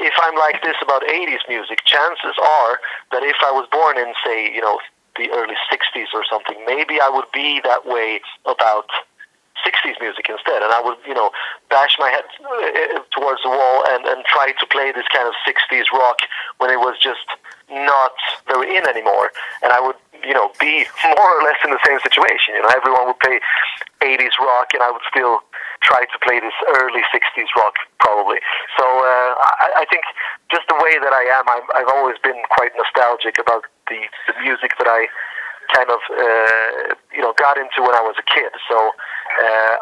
if 0.00 0.14
I'm 0.22 0.36
like 0.36 0.62
this 0.62 0.76
about 0.82 1.02
80s 1.02 1.46
music, 1.48 1.84
chances 1.84 2.34
are 2.38 2.80
that 3.12 3.22
if 3.22 3.36
I 3.44 3.50
was 3.50 3.68
born 3.70 3.98
in, 3.98 4.14
say, 4.24 4.52
you 4.52 4.60
know, 4.60 4.78
the 5.16 5.30
early 5.30 5.54
60s 5.70 6.10
or 6.14 6.24
something, 6.28 6.56
maybe 6.66 7.00
I 7.00 7.08
would 7.08 7.30
be 7.32 7.60
that 7.64 7.86
way 7.86 8.20
about 8.46 8.88
60s 9.62 10.00
music 10.00 10.26
instead. 10.28 10.62
And 10.62 10.72
I 10.72 10.80
would, 10.80 10.98
you 11.06 11.14
know, 11.14 11.30
bash 11.70 11.96
my 11.98 12.10
head 12.10 12.24
uh, 12.40 13.00
towards 13.14 13.42
the 13.42 13.50
wall 13.50 13.84
and, 13.88 14.04
and 14.06 14.24
try 14.24 14.52
to 14.52 14.66
play 14.66 14.90
this 14.92 15.06
kind 15.12 15.28
of 15.28 15.34
60s 15.46 15.86
rock 15.92 16.18
when 16.58 16.70
it 16.70 16.80
was 16.80 16.98
just 16.98 17.26
not 17.70 18.12
very 18.48 18.76
in 18.76 18.88
anymore. 18.88 19.30
And 19.62 19.72
I 19.72 19.80
would, 19.80 19.96
you 20.24 20.34
know, 20.34 20.50
be 20.58 20.86
more 21.04 21.30
or 21.38 21.42
less 21.44 21.60
in 21.64 21.70
the 21.70 21.82
same 21.86 22.00
situation. 22.00 22.56
You 22.56 22.62
know, 22.62 22.72
everyone 22.74 23.06
would 23.06 23.20
play 23.20 23.38
80s 24.00 24.34
rock 24.40 24.74
and 24.74 24.82
I 24.82 24.90
would 24.90 25.04
still 25.08 25.40
try 25.82 26.06
to 26.06 26.16
play 26.22 26.38
this 26.40 26.54
early 26.80 27.02
60s 27.10 27.50
rock, 27.56 27.74
probably. 27.98 28.38
So 28.78 28.84
uh, 28.84 29.32
I, 29.38 29.82
I 29.82 29.84
think 29.90 30.04
just 30.50 30.66
the 30.68 30.78
way 30.78 30.96
that 30.98 31.12
I 31.12 31.24
am, 31.38 31.44
I've, 31.48 31.68
I've 31.74 31.90
always 31.92 32.16
been 32.22 32.38
quite 32.50 32.72
nostalgic 32.78 33.38
about 33.38 33.66
the, 33.88 34.00
the 34.30 34.34
music 34.40 34.78
that 34.78 34.88
I 34.88 35.10
kind 35.74 35.90
of, 35.90 36.00
uh, 36.10 36.94
you 37.14 37.22
know, 37.22 37.34
got 37.38 37.58
into 37.58 37.82
when 37.82 37.94
I 37.94 38.02
was 38.02 38.14
a 38.18 38.26
kid. 38.26 38.52
So 38.68 38.76
uh, 38.76 39.76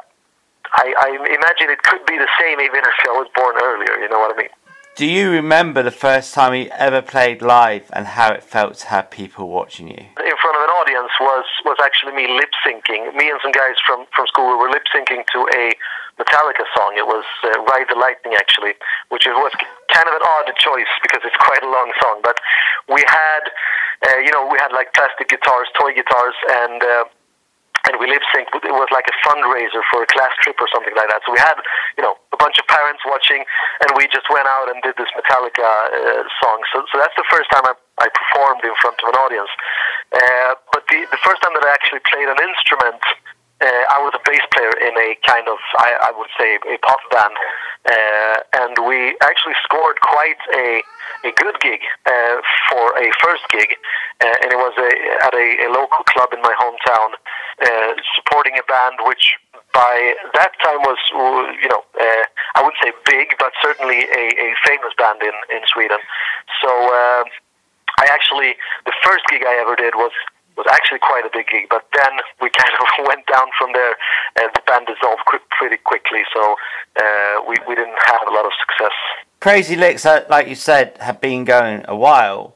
I, 0.78 0.86
I 0.94 1.08
imagine 1.16 1.72
it 1.72 1.82
could 1.82 2.04
be 2.06 2.16
the 2.16 2.30
same 2.38 2.60
even 2.60 2.80
if 2.84 2.96
I 3.04 3.14
was 3.16 3.28
born 3.34 3.56
earlier, 3.62 3.98
you 3.98 4.08
know 4.08 4.20
what 4.20 4.34
I 4.34 4.38
mean? 4.38 4.54
Do 4.96 5.06
you 5.06 5.30
remember 5.30 5.82
the 5.82 5.94
first 5.94 6.34
time 6.34 6.52
you 6.52 6.68
ever 6.76 7.00
played 7.00 7.40
live 7.40 7.88
and 7.94 8.06
how 8.06 8.34
it 8.34 8.42
felt 8.42 8.74
to 8.84 8.86
have 8.88 9.10
people 9.10 9.48
watching 9.48 9.88
you? 9.88 9.96
In 9.96 10.36
front 10.42 10.56
of 10.58 10.62
an 10.66 10.74
audience 10.76 11.12
was, 11.20 11.46
was 11.64 11.78
actually 11.80 12.12
me 12.12 12.26
lip 12.28 12.50
syncing. 12.66 13.14
Me 13.14 13.30
and 13.30 13.38
some 13.40 13.52
guys 13.52 13.78
from, 13.86 14.04
from 14.14 14.26
school 14.26 14.50
we 14.50 14.56
were 14.60 14.68
lip 14.68 14.84
syncing 14.92 15.24
to 15.32 15.40
a 15.56 15.72
Metallica 16.20 16.68
song. 16.76 16.98
It 16.98 17.06
was 17.06 17.24
uh, 17.44 17.62
Ride 17.64 17.88
the 17.88 17.96
Lightning, 17.96 18.34
actually, 18.36 18.74
which 19.08 19.24
was 19.24 19.52
kind 19.94 20.08
of 20.10 20.14
an 20.14 20.26
odd 20.36 20.52
choice 20.58 20.90
because 21.00 21.22
it's 21.24 21.38
quite 21.48 21.62
a 21.62 21.70
long 21.70 21.92
song. 22.02 22.20
But 22.22 22.36
we 22.92 23.00
had, 23.06 23.48
uh, 24.04 24.18
you 24.20 24.32
know, 24.32 24.44
we 24.52 24.58
had 24.58 24.74
like 24.74 24.92
plastic 24.92 25.30
guitars, 25.30 25.68
toy 25.78 25.94
guitars, 25.94 26.36
and. 26.50 26.82
Uh, 26.82 27.04
and 27.88 27.96
we 27.96 28.08
lip 28.10 28.22
synced. 28.34 28.52
It 28.52 28.74
was 28.74 28.90
like 28.92 29.08
a 29.08 29.16
fundraiser 29.24 29.80
for 29.88 30.04
a 30.04 30.08
class 30.08 30.32
trip 30.44 30.60
or 30.60 30.68
something 30.72 30.92
like 30.96 31.08
that. 31.08 31.24
So 31.24 31.32
we 31.32 31.40
had, 31.40 31.56
you 31.96 32.02
know, 32.04 32.16
a 32.32 32.38
bunch 32.38 32.60
of 32.60 32.66
parents 32.68 33.00
watching, 33.06 33.44
and 33.80 33.88
we 33.96 34.08
just 34.12 34.28
went 34.28 34.46
out 34.46 34.68
and 34.68 34.80
did 34.82 34.96
this 35.00 35.08
Metallica 35.16 35.64
uh, 35.64 36.24
song. 36.42 36.58
So, 36.72 36.84
so 36.92 37.00
that's 37.00 37.16
the 37.16 37.26
first 37.32 37.48
time 37.52 37.64
I, 37.64 37.74
I 38.04 38.08
performed 38.12 38.64
in 38.64 38.74
front 38.80 39.00
of 39.00 39.06
an 39.12 39.16
audience. 39.16 39.52
Uh, 40.12 40.54
but 40.72 40.84
the 40.90 41.06
the 41.08 41.20
first 41.22 41.40
time 41.42 41.54
that 41.54 41.64
I 41.64 41.70
actually 41.72 42.04
played 42.04 42.28
an 42.28 42.40
instrument. 42.42 43.00
Uh, 43.60 43.84
I 43.92 44.00
was 44.00 44.16
a 44.16 44.22
bass 44.24 44.40
player 44.56 44.72
in 44.80 44.96
a 44.96 45.16
kind 45.28 45.46
of, 45.46 45.58
I, 45.78 46.08
I 46.08 46.10
would 46.16 46.32
say, 46.40 46.56
a 46.56 46.78
pop 46.80 47.00
band, 47.12 47.36
uh, 47.84 48.36
and 48.64 48.88
we 48.88 49.16
actually 49.20 49.54
scored 49.64 50.00
quite 50.00 50.40
a 50.56 50.82
a 51.24 51.32
good 51.36 51.60
gig 51.60 51.80
uh, 52.06 52.40
for 52.70 52.96
a 52.96 53.12
first 53.20 53.44
gig, 53.50 53.76
uh, 54.24 54.36
and 54.40 54.52
it 54.52 54.56
was 54.56 54.72
a, 54.80 54.90
at 55.26 55.34
a, 55.34 55.66
a 55.66 55.68
local 55.68 56.00
club 56.08 56.32
in 56.32 56.40
my 56.40 56.54
hometown, 56.56 57.12
uh, 57.60 57.92
supporting 58.16 58.56
a 58.56 58.64
band 58.64 58.96
which 59.04 59.36
by 59.74 60.14
that 60.32 60.52
time 60.64 60.80
was, 60.80 60.96
you 61.60 61.68
know, 61.68 61.84
uh, 62.00 62.24
I 62.56 62.64
wouldn't 62.64 62.80
say 62.82 62.92
big, 63.04 63.36
but 63.38 63.52
certainly 63.60 64.08
a, 64.16 64.24
a 64.32 64.48
famous 64.64 64.96
band 64.96 65.20
in, 65.22 65.36
in 65.54 65.60
Sweden. 65.68 65.98
So 66.62 66.70
I 68.00 68.08
actually, 68.08 68.56
the 68.86 68.92
first 69.04 69.24
gig 69.28 69.42
I 69.44 69.60
ever 69.60 69.76
did 69.76 69.94
was 69.94 70.12
was 70.56 70.66
actually 70.70 70.98
quite 70.98 71.24
a 71.24 71.30
big 71.32 71.46
gig, 71.48 71.66
but 71.70 71.86
then 71.94 72.12
we 72.40 72.50
kind 72.50 72.72
of 72.74 73.06
went 73.06 73.26
down 73.26 73.46
from 73.58 73.72
there, 73.72 73.94
and 74.40 74.50
the 74.54 74.62
band 74.66 74.86
dissolved 74.86 75.22
qu- 75.26 75.46
pretty 75.58 75.76
quickly, 75.78 76.22
so 76.34 76.56
uh, 77.00 77.42
we, 77.48 77.56
we 77.68 77.74
didn't 77.74 77.98
have 78.06 78.20
a 78.28 78.32
lot 78.32 78.44
of 78.44 78.52
success. 78.60 78.96
Crazy 79.40 79.76
Lixx, 79.76 80.04
uh, 80.04 80.24
like 80.28 80.48
you 80.48 80.54
said, 80.54 80.96
have 81.00 81.20
been 81.20 81.44
going 81.44 81.84
a 81.88 81.96
while, 81.96 82.54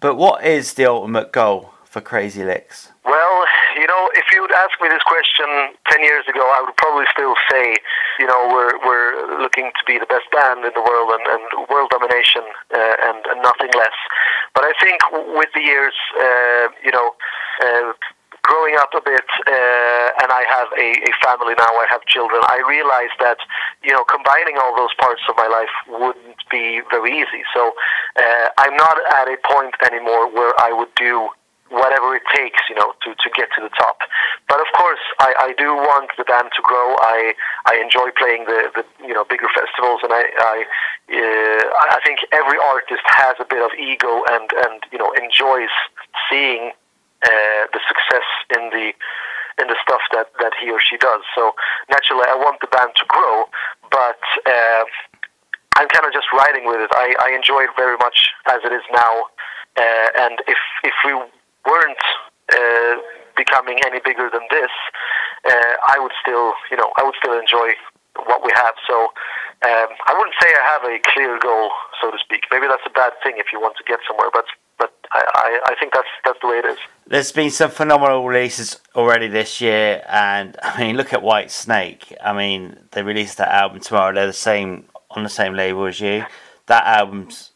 but 0.00 0.14
what 0.16 0.44
is 0.44 0.74
the 0.74 0.86
ultimate 0.86 1.32
goal 1.32 1.74
for 1.90 2.00
Crazy 2.00 2.40
Lixx? 2.46 2.94
Well, 3.04 3.44
you 3.74 3.86
know, 3.86 4.10
if 4.14 4.30
you 4.32 4.40
would 4.40 4.54
ask 4.54 4.78
me 4.80 4.88
this 4.88 5.02
question 5.02 5.74
ten 5.90 6.00
years 6.06 6.24
ago, 6.30 6.40
I 6.40 6.62
would 6.62 6.76
probably 6.78 7.04
still 7.10 7.34
say, 7.50 7.74
you 8.18 8.26
know, 8.26 8.46
we're 8.46 8.78
we're 8.86 9.42
looking 9.42 9.74
to 9.74 9.82
be 9.86 9.98
the 9.98 10.06
best 10.06 10.30
band 10.30 10.64
in 10.64 10.70
the 10.72 10.80
world 10.80 11.10
and, 11.18 11.26
and 11.26 11.42
world 11.68 11.90
domination 11.90 12.46
uh, 12.70 12.94
and, 13.10 13.18
and 13.26 13.42
nothing 13.42 13.74
less. 13.74 13.98
But 14.54 14.64
I 14.64 14.72
think 14.80 15.02
with 15.34 15.50
the 15.52 15.60
years, 15.60 15.94
uh, 16.16 16.70
you 16.82 16.92
know. 16.94 17.12
Uh, 17.60 17.92
growing 18.42 18.74
up 18.80 18.88
a 18.96 19.02
bit, 19.04 19.28
uh, 19.46 20.22
and 20.24 20.32
I 20.32 20.44
have 20.48 20.68
a, 20.72 20.88
a 21.04 21.12
family 21.20 21.52
now. 21.58 21.68
I 21.76 21.86
have 21.90 22.00
children. 22.06 22.40
I 22.48 22.64
realized 22.66 23.20
that 23.20 23.36
you 23.84 23.92
know 23.92 24.02
combining 24.04 24.56
all 24.56 24.74
those 24.74 24.94
parts 24.98 25.20
of 25.28 25.36
my 25.36 25.46
life 25.46 25.70
wouldn't 25.86 26.40
be 26.50 26.80
very 26.90 27.20
easy. 27.20 27.44
So 27.52 27.72
uh, 28.16 28.48
I'm 28.56 28.76
not 28.76 28.96
at 29.12 29.28
a 29.28 29.36
point 29.44 29.74
anymore 29.84 30.32
where 30.32 30.54
I 30.58 30.72
would 30.72 30.88
do 30.96 31.28
whatever 31.70 32.14
it 32.18 32.22
takes, 32.34 32.58
you 32.68 32.74
know, 32.74 32.92
to, 33.02 33.14
to 33.14 33.28
get 33.34 33.48
to 33.54 33.62
the 33.62 33.70
top. 33.78 34.02
But 34.50 34.58
of 34.60 34.66
course, 34.76 35.00
I, 35.18 35.50
I 35.50 35.50
do 35.54 35.74
want 35.74 36.10
the 36.18 36.26
band 36.26 36.50
to 36.54 36.62
grow. 36.62 36.98
I 36.98 37.34
I 37.66 37.78
enjoy 37.78 38.10
playing 38.18 38.44
the, 38.44 38.70
the 38.74 38.84
you 39.06 39.14
know 39.14 39.24
bigger 39.24 39.48
festivals, 39.54 40.02
and 40.02 40.12
I 40.12 40.26
I, 40.34 40.56
uh, 41.14 41.64
I 41.94 41.98
think 42.04 42.18
every 42.34 42.58
artist 42.58 43.06
has 43.06 43.38
a 43.38 43.46
bit 43.46 43.62
of 43.62 43.70
ego 43.78 44.26
and 44.34 44.50
and 44.66 44.82
you 44.90 44.98
know 44.98 45.14
enjoys 45.14 45.70
seeing 46.28 46.74
uh, 47.22 47.62
the 47.70 47.80
success 47.86 48.26
in 48.58 48.74
the 48.74 48.90
in 49.62 49.70
the 49.70 49.78
stuff 49.86 50.02
that 50.12 50.34
that 50.42 50.52
he 50.60 50.70
or 50.70 50.82
she 50.82 50.98
does. 50.98 51.22
So 51.34 51.54
naturally, 51.88 52.26
I 52.26 52.34
want 52.34 52.60
the 52.60 52.68
band 52.68 52.92
to 52.98 53.06
grow, 53.08 53.46
but. 53.90 54.20
Uh, 54.44 54.84
I'm 55.78 55.88
kind 55.88 56.04
of 56.04 56.12
just 56.12 56.26
riding 56.36 56.66
with 56.66 56.76
it. 56.82 56.90
I, 56.92 57.14
I 57.22 57.32
enjoy 57.32 57.62
it 57.62 57.70
very 57.78 57.96
much 57.96 58.28
as 58.50 58.58
it 58.64 58.72
is 58.72 58.82
now, 58.92 59.30
uh, 59.78 60.08
and 60.18 60.42
if 60.46 60.58
if 60.84 60.92
we 61.06 61.14
weren't 61.66 62.04
uh, 62.52 62.96
becoming 63.36 63.78
any 63.84 64.00
bigger 64.04 64.28
than 64.32 64.42
this, 64.50 64.70
uh, 65.46 65.74
I 65.88 65.98
would 65.98 66.12
still, 66.20 66.52
you 66.70 66.76
know, 66.76 66.92
I 66.96 67.04
would 67.04 67.14
still 67.18 67.38
enjoy 67.38 67.72
what 68.26 68.44
we 68.44 68.52
have. 68.54 68.74
So 68.86 69.12
um, 69.64 69.88
I 70.06 70.14
wouldn't 70.16 70.36
say 70.40 70.48
I 70.48 70.64
have 70.72 70.84
a 70.84 70.98
clear 71.12 71.38
goal, 71.38 71.70
so 72.00 72.10
to 72.10 72.18
speak. 72.18 72.44
Maybe 72.50 72.66
that's 72.66 72.82
a 72.86 72.90
bad 72.90 73.12
thing 73.22 73.34
if 73.36 73.46
you 73.52 73.60
want 73.60 73.76
to 73.76 73.84
get 73.84 74.00
somewhere, 74.06 74.30
but 74.32 74.46
but 74.78 74.94
I, 75.12 75.22
I, 75.34 75.72
I 75.72 75.74
think 75.78 75.92
that's 75.92 76.08
that's 76.24 76.38
the 76.40 76.48
way 76.48 76.56
it 76.56 76.64
is. 76.64 76.78
There's 77.06 77.32
been 77.32 77.50
some 77.50 77.70
phenomenal 77.70 78.26
releases 78.26 78.80
already 78.94 79.28
this 79.28 79.60
year, 79.60 80.02
and 80.08 80.56
I 80.62 80.80
mean, 80.80 80.96
look 80.96 81.12
at 81.12 81.20
Whitesnake. 81.20 82.14
I 82.22 82.32
mean, 82.32 82.78
they 82.92 83.02
released 83.02 83.38
that 83.38 83.48
album 83.48 83.80
tomorrow. 83.80 84.14
They're 84.14 84.26
the 84.26 84.32
same 84.32 84.86
on 85.10 85.22
the 85.22 85.28
same 85.28 85.54
label 85.54 85.86
as 85.86 86.00
you. 86.00 86.24
That 86.66 86.84
album's 86.86 87.49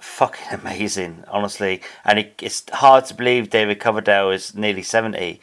fucking 0.00 0.48
amazing, 0.60 1.24
honestly. 1.28 1.82
And 2.04 2.18
it, 2.18 2.34
it's 2.42 2.64
hard 2.72 3.06
to 3.06 3.14
believe 3.14 3.50
David 3.50 3.80
Coverdale 3.80 4.30
is 4.30 4.54
nearly 4.54 4.82
seventy. 4.82 5.40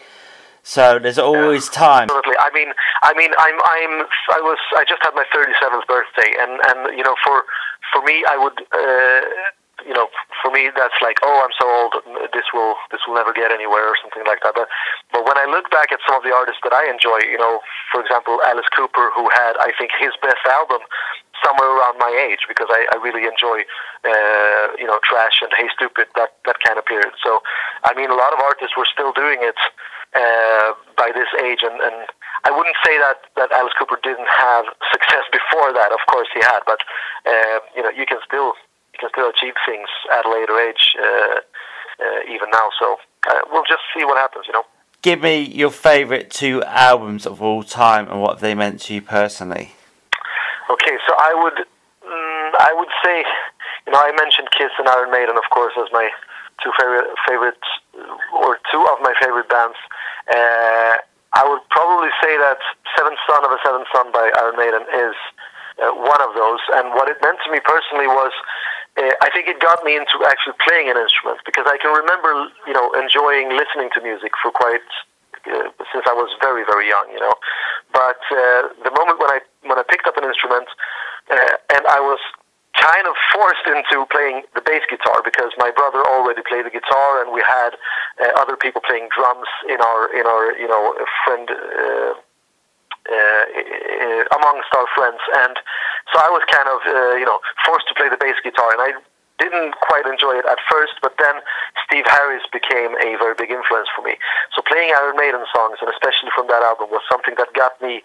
So 0.68 1.00
there's 1.00 1.18
always 1.18 1.70
time. 1.70 2.12
Absolutely. 2.12 2.36
I 2.44 2.52
mean, 2.52 2.76
I 3.00 3.16
mean, 3.16 3.32
I'm, 3.40 3.56
I'm, 3.56 4.04
I 4.36 4.44
was, 4.44 4.60
I 4.76 4.84
just 4.84 5.00
had 5.00 5.16
my 5.16 5.24
37th 5.32 5.88
birthday, 5.88 6.36
and 6.44 6.60
and 6.60 6.92
you 6.92 7.08
know, 7.08 7.16
for 7.24 7.48
for 7.96 8.04
me, 8.04 8.28
I 8.28 8.36
would, 8.36 8.60
uh, 8.76 9.22
you 9.88 9.96
know, 9.96 10.12
for 10.44 10.52
me, 10.52 10.68
that's 10.76 11.00
like, 11.00 11.24
oh, 11.24 11.40
I'm 11.40 11.56
so 11.56 11.66
old. 11.72 11.96
This 12.36 12.52
will, 12.52 12.76
this 12.92 13.00
will 13.08 13.16
never 13.16 13.32
get 13.32 13.48
anywhere, 13.48 13.88
or 13.88 13.96
something 14.04 14.28
like 14.28 14.44
that. 14.44 14.60
But 14.60 14.68
but 15.16 15.24
when 15.24 15.40
I 15.40 15.48
look 15.48 15.72
back 15.72 15.96
at 15.96 16.04
some 16.04 16.20
of 16.20 16.28
the 16.28 16.36
artists 16.36 16.60
that 16.68 16.76
I 16.76 16.84
enjoy, 16.92 17.24
you 17.32 17.40
know, 17.40 17.64
for 17.88 18.04
example, 18.04 18.44
Alice 18.44 18.68
Cooper, 18.76 19.16
who 19.16 19.32
had 19.32 19.56
I 19.64 19.72
think 19.80 19.96
his 19.96 20.12
best 20.20 20.44
album 20.52 20.84
somewhere 21.44 21.70
around 21.70 21.98
my 22.00 22.10
age 22.10 22.46
because 22.48 22.68
I, 22.70 22.88
I 22.94 22.98
really 22.98 23.26
enjoy 23.26 23.64
uh, 24.06 24.74
you 24.78 24.86
know 24.86 25.00
Trash 25.04 25.42
and 25.42 25.52
Hey 25.56 25.70
Stoopid 25.76 26.10
that 26.16 26.38
that 26.46 26.58
kind 26.64 26.78
of 26.78 26.86
period. 26.86 27.14
So 27.24 27.42
I 27.84 27.94
mean, 27.94 28.10
a 28.10 28.18
lot 28.18 28.34
of 28.34 28.40
artists 28.40 28.76
were 28.78 28.88
still 28.88 29.14
doing 29.14 29.40
it 29.42 29.58
uh, 30.16 30.74
by 30.98 31.12
this 31.14 31.30
age, 31.44 31.62
and, 31.64 31.80
and 31.82 32.08
I 32.44 32.52
wouldn't 32.52 32.78
say 32.86 32.98
that 32.98 33.28
that 33.36 33.52
Alice 33.52 33.74
Cooper 33.78 34.00
didn't 34.02 34.30
have 34.30 34.66
success 34.94 35.26
before 35.32 35.74
that. 35.74 35.92
Of 35.92 36.02
course, 36.10 36.28
he 36.34 36.42
had, 36.42 36.62
but 36.66 36.82
uh, 37.26 37.60
you 37.76 37.84
know, 37.84 37.92
you 37.92 38.06
can 38.06 38.20
still 38.26 38.54
you 38.94 39.00
can 39.00 39.10
still 39.10 39.30
achieve 39.30 39.54
things 39.66 39.90
at 40.12 40.26
a 40.26 40.32
later 40.32 40.58
age, 40.60 40.96
uh, 40.98 41.40
uh, 42.02 42.20
even 42.34 42.50
now. 42.52 42.70
So 42.80 42.98
uh, 43.30 43.42
we'll 43.52 43.68
just 43.68 43.84
see 43.96 44.06
what 44.06 44.18
happens. 44.18 44.46
You 44.48 44.54
know. 44.54 44.64
Give 45.02 45.22
me 45.22 45.44
your 45.44 45.72
favourite 45.72 46.32
two 46.32 46.64
albums 46.64 47.26
of 47.26 47.42
all 47.42 47.64
time 47.64 48.10
and 48.10 48.22
what 48.22 48.40
they 48.40 48.56
meant 48.56 48.82
to 48.82 48.96
you 48.96 49.02
personally. 49.02 49.77
Okay, 50.70 50.98
so 51.08 51.16
I 51.16 51.32
would, 51.32 51.58
mm, 52.04 52.50
I 52.60 52.76
would 52.76 52.92
say, 53.04 53.24
you 53.88 53.94
know, 53.94 54.00
I 54.00 54.12
mentioned 54.20 54.52
Kiss 54.52 54.72
and 54.78 54.88
Iron 54.88 55.12
Maiden, 55.12 55.38
of 55.38 55.48
course, 55.50 55.74
as 55.80 55.88
my 55.92 56.10
two 56.64 56.72
favorite 56.76 57.08
favorite 57.28 57.64
or 58.36 58.60
two 58.72 58.84
of 58.92 59.00
my 59.02 59.14
favorite 59.22 59.48
bands. 59.48 59.78
Uh, 60.28 61.00
I 61.36 61.44
would 61.48 61.62
probably 61.70 62.10
say 62.20 62.36
that 62.36 62.60
Seventh 62.98 63.20
Son 63.30 63.46
of 63.46 63.52
a 63.52 63.60
Seventh 63.64 63.88
Son 63.94 64.12
by 64.12 64.32
Iron 64.42 64.58
Maiden 64.58 64.84
is 64.92 65.16
uh, 65.80 65.94
one 65.94 66.20
of 66.20 66.34
those. 66.34 66.60
And 66.74 66.92
what 66.98 67.08
it 67.08 67.22
meant 67.22 67.38
to 67.46 67.52
me 67.52 67.60
personally 67.62 68.08
was, 68.08 68.34
uh, 68.98 69.14
I 69.22 69.30
think 69.32 69.48
it 69.48 69.62
got 69.62 69.84
me 69.84 69.96
into 69.96 70.26
actually 70.26 70.58
playing 70.66 70.90
an 70.90 70.98
instrument 70.98 71.40
because 71.46 71.70
I 71.70 71.78
can 71.78 71.94
remember, 71.94 72.34
you 72.66 72.74
know, 72.74 72.92
enjoying 72.98 73.54
listening 73.54 73.94
to 73.96 74.02
music 74.02 74.34
for 74.42 74.52
quite 74.52 74.84
uh, 75.46 75.70
since 75.94 76.06
I 76.10 76.14
was 76.14 76.34
very 76.42 76.64
very 76.66 76.88
young, 76.90 77.08
you 77.14 77.20
know. 77.20 77.34
But 77.94 78.22
uh, 78.32 78.74
the 78.84 78.94
moment 78.96 79.20
when 79.20 79.30
I 79.30 79.40
when 79.64 79.78
I 79.78 79.84
picked 79.84 80.08
up 80.08 80.18
an 80.18 80.26
instrument 80.26 80.68
uh, 81.30 81.56
and 81.76 81.84
I 81.88 82.00
was 82.00 82.20
kind 82.78 83.10
of 83.10 83.16
forced 83.34 83.66
into 83.66 84.06
playing 84.14 84.46
the 84.54 84.62
bass 84.62 84.86
guitar 84.90 85.26
because 85.26 85.50
my 85.58 85.72
brother 85.74 86.06
already 86.06 86.42
played 86.46 86.66
the 86.66 86.74
guitar 86.74 87.22
and 87.26 87.34
we 87.34 87.42
had 87.42 87.74
uh, 88.22 88.38
other 88.38 88.56
people 88.56 88.82
playing 88.86 89.10
drums 89.18 89.50
in 89.66 89.82
our 89.82 90.14
in 90.14 90.26
our 90.26 90.54
you 90.58 90.68
know 90.70 90.94
friend 91.26 91.50
uh, 91.50 92.14
uh, 93.08 93.44
amongst 94.38 94.70
our 94.78 94.88
friends 94.94 95.22
and 95.42 95.58
so 96.14 96.22
I 96.22 96.30
was 96.30 96.44
kind 96.54 96.70
of 96.70 96.80
uh, 96.86 97.16
you 97.18 97.26
know 97.26 97.40
forced 97.66 97.88
to 97.90 97.96
play 97.98 98.10
the 98.10 98.18
bass 98.18 98.38
guitar 98.44 98.70
and 98.78 98.82
I 98.82 98.90
didn't 99.40 99.78
quite 99.82 100.06
enjoy 100.06 100.38
it 100.38 100.46
at 100.50 100.58
first, 100.70 100.98
but 101.02 101.14
then 101.22 101.42
Steve 101.86 102.06
Harris 102.06 102.44
became 102.52 102.98
a 102.98 103.18
very 103.22 103.36
big 103.38 103.52
influence 103.52 103.88
for 103.96 104.02
me. 104.02 104.18
So 104.56 104.62
playing 104.66 104.94
Iron 104.98 105.16
Maiden 105.18 105.46
songs, 105.54 105.78
and 105.82 105.90
especially 105.90 106.34
from 106.34 106.48
that 106.50 106.62
album, 106.66 106.90
was 106.90 107.06
something 107.10 107.36
that 107.38 107.54
got 107.54 107.78
me 107.82 108.02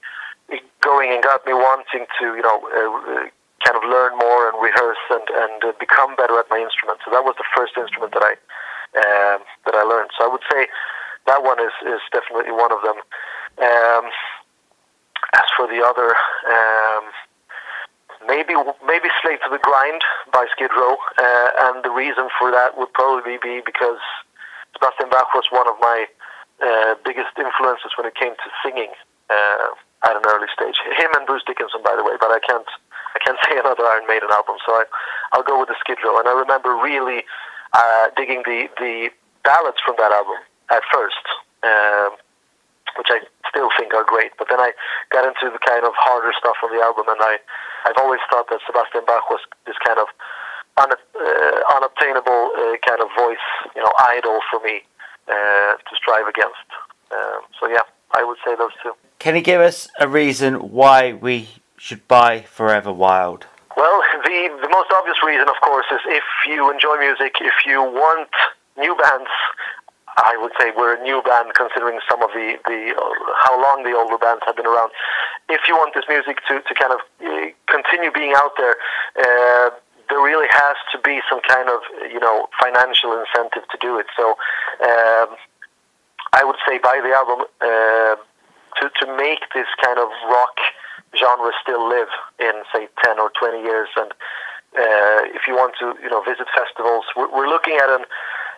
going 0.84 1.12
and 1.12 1.22
got 1.22 1.44
me 1.46 1.54
wanting 1.54 2.04
to, 2.20 2.24
you 2.36 2.44
know, 2.44 2.60
uh, 2.68 3.28
kind 3.64 3.78
of 3.78 3.84
learn 3.86 4.18
more 4.18 4.50
and 4.50 4.58
rehearse 4.60 5.00
and 5.08 5.24
and 5.32 5.58
uh, 5.64 5.72
become 5.78 6.16
better 6.16 6.36
at 6.38 6.50
my 6.50 6.58
instrument. 6.58 6.98
So 7.04 7.10
that 7.14 7.24
was 7.24 7.34
the 7.38 7.48
first 7.56 7.78
instrument 7.78 8.12
that 8.12 8.24
I 8.26 8.34
um, 9.00 9.40
that 9.64 9.74
I 9.74 9.82
learned. 9.82 10.10
So 10.18 10.26
I 10.26 10.28
would 10.28 10.44
say 10.52 10.68
that 11.26 11.42
one 11.42 11.62
is 11.62 11.72
is 11.86 12.02
definitely 12.12 12.52
one 12.52 12.72
of 12.72 12.82
them. 12.82 12.98
Um, 13.62 14.10
as 15.32 15.48
for 15.56 15.66
the 15.66 15.80
other. 15.80 16.14
Um, 16.44 17.04
maybe 18.26 18.54
maybe 18.86 19.08
Slave 19.22 19.40
to 19.44 19.50
the 19.50 19.62
Grind 19.62 20.02
by 20.32 20.46
Skid 20.52 20.70
Row, 20.76 20.96
uh, 21.18 21.48
and 21.70 21.84
the 21.84 21.90
reason 21.90 22.28
for 22.38 22.50
that 22.50 22.76
would 22.76 22.92
probably 22.92 23.38
be 23.42 23.62
because 23.64 24.00
Sebastian 24.74 25.10
Bach 25.10 25.34
was 25.34 25.46
one 25.50 25.68
of 25.68 25.76
my 25.80 26.06
uh, 26.62 26.94
biggest 27.04 27.34
influences 27.38 27.92
when 27.96 28.06
it 28.06 28.14
came 28.14 28.34
to 28.34 28.48
singing 28.62 28.92
uh, 29.30 29.74
at 30.04 30.16
an 30.16 30.24
early 30.26 30.48
stage. 30.52 30.78
Him 30.98 31.10
and 31.14 31.26
Bruce 31.26 31.42
Dickinson, 31.46 31.82
by 31.84 31.94
the 31.96 32.04
way, 32.04 32.14
but 32.18 32.30
I 32.30 32.40
can't 32.40 32.68
I 33.14 33.18
can't 33.20 33.38
say 33.46 33.58
another 33.58 33.84
Iron 33.84 34.06
Maiden 34.06 34.30
album, 34.30 34.56
so 34.66 34.72
I, 34.72 34.84
I'll 35.32 35.46
go 35.46 35.58
with 35.58 35.68
the 35.68 35.78
Skid 35.80 35.98
Row. 36.04 36.18
And 36.18 36.28
I 36.28 36.34
remember 36.34 36.74
really 36.76 37.24
uh, 37.72 38.14
digging 38.16 38.42
the 38.44 38.68
the 38.78 39.10
ballads 39.44 39.78
from 39.84 39.96
that 39.98 40.12
album 40.12 40.38
at 40.70 40.82
first. 40.92 41.24
Which 42.96 43.08
I 43.10 43.24
still 43.48 43.70
think 43.78 43.94
are 43.94 44.04
great. 44.04 44.32
But 44.38 44.48
then 44.48 44.60
I 44.60 44.72
got 45.10 45.24
into 45.24 45.48
the 45.52 45.60
kind 45.60 45.84
of 45.84 45.92
harder 45.96 46.32
stuff 46.36 46.56
on 46.62 46.70
the 46.74 46.82
album, 46.82 47.08
and 47.08 47.20
I 47.20 47.38
I've 47.84 47.98
always 47.98 48.20
thought 48.30 48.48
that 48.50 48.60
Sebastian 48.66 49.04
Bach 49.06 49.28
was 49.30 49.40
this 49.66 49.76
kind 49.84 49.98
of 49.98 50.08
un, 50.78 50.90
uh, 50.92 51.76
unobtainable 51.76 52.52
uh, 52.56 52.76
kind 52.86 53.00
of 53.00 53.08
voice, 53.16 53.46
you 53.74 53.82
know, 53.82 53.92
idol 54.08 54.40
for 54.50 54.60
me 54.60 54.82
uh, 55.28 55.76
to 55.76 55.92
strive 55.96 56.26
against. 56.26 56.68
Um, 57.10 57.40
so 57.58 57.68
yeah, 57.68 57.82
I 58.12 58.24
would 58.24 58.38
say 58.44 58.54
those 58.56 58.72
two. 58.82 58.92
Can 59.18 59.36
you 59.36 59.42
give 59.42 59.60
us 59.60 59.88
a 60.00 60.08
reason 60.08 60.72
why 60.72 61.12
we 61.12 61.48
should 61.76 62.06
buy 62.08 62.42
Forever 62.42 62.92
Wild? 62.92 63.46
Well, 63.76 64.02
the 64.24 64.48
the 64.62 64.68
most 64.68 64.90
obvious 64.92 65.18
reason, 65.24 65.48
of 65.48 65.56
course, 65.62 65.86
is 65.92 66.00
if 66.06 66.24
you 66.46 66.70
enjoy 66.70 66.98
music, 66.98 67.36
if 67.40 67.66
you 67.66 67.82
want 67.82 68.30
new 68.76 68.96
bands 68.96 69.30
I 70.16 70.36
would 70.36 70.52
say 70.60 70.72
we're 70.76 70.94
a 70.96 71.02
new 71.02 71.22
band 71.22 71.54
considering 71.54 71.98
some 72.08 72.22
of 72.22 72.30
the, 72.34 72.58
the 72.66 72.92
how 73.40 73.56
long 73.56 73.82
the 73.82 73.96
older 73.96 74.18
bands 74.18 74.42
have 74.44 74.56
been 74.56 74.66
around. 74.66 74.92
If 75.48 75.62
you 75.68 75.74
want 75.74 75.94
this 75.94 76.04
music 76.08 76.38
to, 76.48 76.60
to 76.60 76.72
kind 76.74 76.92
of 76.92 77.00
uh, 77.24 77.48
continue 77.68 78.12
being 78.12 78.34
out 78.36 78.52
there, 78.58 78.76
uh, 79.16 79.70
there 80.10 80.20
really 80.20 80.48
has 80.50 80.76
to 80.92 80.98
be 81.00 81.20
some 81.28 81.40
kind 81.48 81.68
of 81.68 81.80
you 82.12 82.20
know 82.20 82.48
financial 82.60 83.16
incentive 83.16 83.64
to 83.72 83.78
do 83.80 83.98
it. 83.98 84.06
So 84.16 84.36
um, 84.84 85.32
I 86.32 86.44
would 86.44 86.56
say 86.68 86.78
buy 86.78 87.00
the 87.00 87.16
album 87.16 87.48
uh, 87.64 88.16
to 88.80 88.84
to 89.00 89.16
make 89.16 89.48
this 89.54 89.68
kind 89.80 89.98
of 89.98 90.08
rock 90.28 90.60
genre 91.16 91.52
still 91.60 91.88
live 91.88 92.12
in 92.38 92.52
say 92.72 92.88
ten 93.02 93.18
or 93.18 93.32
twenty 93.38 93.64
years. 93.64 93.88
And 93.96 94.12
uh, 94.76 95.32
if 95.32 95.48
you 95.48 95.54
want 95.54 95.72
to 95.80 95.96
you 96.02 96.10
know 96.10 96.20
visit 96.20 96.46
festivals, 96.52 97.04
we're, 97.16 97.32
we're 97.32 97.48
looking 97.48 97.80
at 97.80 97.88
an 97.88 98.04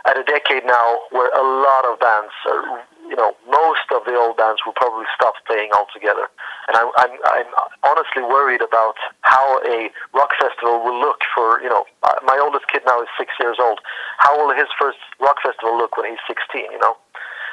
at 0.05 0.17
a 0.19 0.25
decade 0.25 0.65
now 0.67 1.01
where 1.11 1.33
a 1.33 1.45
lot 1.65 1.85
of 1.89 1.99
bands, 1.99 2.33
are, 2.45 2.85
you 3.09 3.17
know, 3.17 3.33
most 3.49 3.89
of 3.89 4.05
the 4.05 4.13
old 4.13 4.37
bands 4.37 4.61
will 4.65 4.77
probably 4.77 5.09
stop 5.17 5.35
playing 5.47 5.73
altogether. 5.73 6.29
And 6.69 6.77
I'm, 6.77 6.89
I'm, 6.97 7.15
I'm 7.25 7.51
honestly 7.85 8.21
worried 8.21 8.61
about 8.61 8.97
how 9.23 9.61
a 9.65 9.89
rock 10.13 10.33
festival 10.37 10.85
will 10.85 11.01
look 11.01 11.25
for, 11.35 11.61
you 11.63 11.69
know, 11.69 11.85
uh, 12.03 12.21
my 12.25 12.37
oldest 12.37 12.69
kid 12.69 12.83
now 12.85 13.01
is 13.01 13.09
six 13.17 13.33
years 13.41 13.57
old. 13.61 13.81
How 14.19 14.37
will 14.37 14.53
his 14.55 14.69
first 14.79 15.01
rock 15.21 15.37
festival 15.41 15.77
look 15.77 15.97
when 15.97 16.11
he's 16.11 16.23
16, 16.29 16.69
you 16.69 16.81
know? 16.81 16.97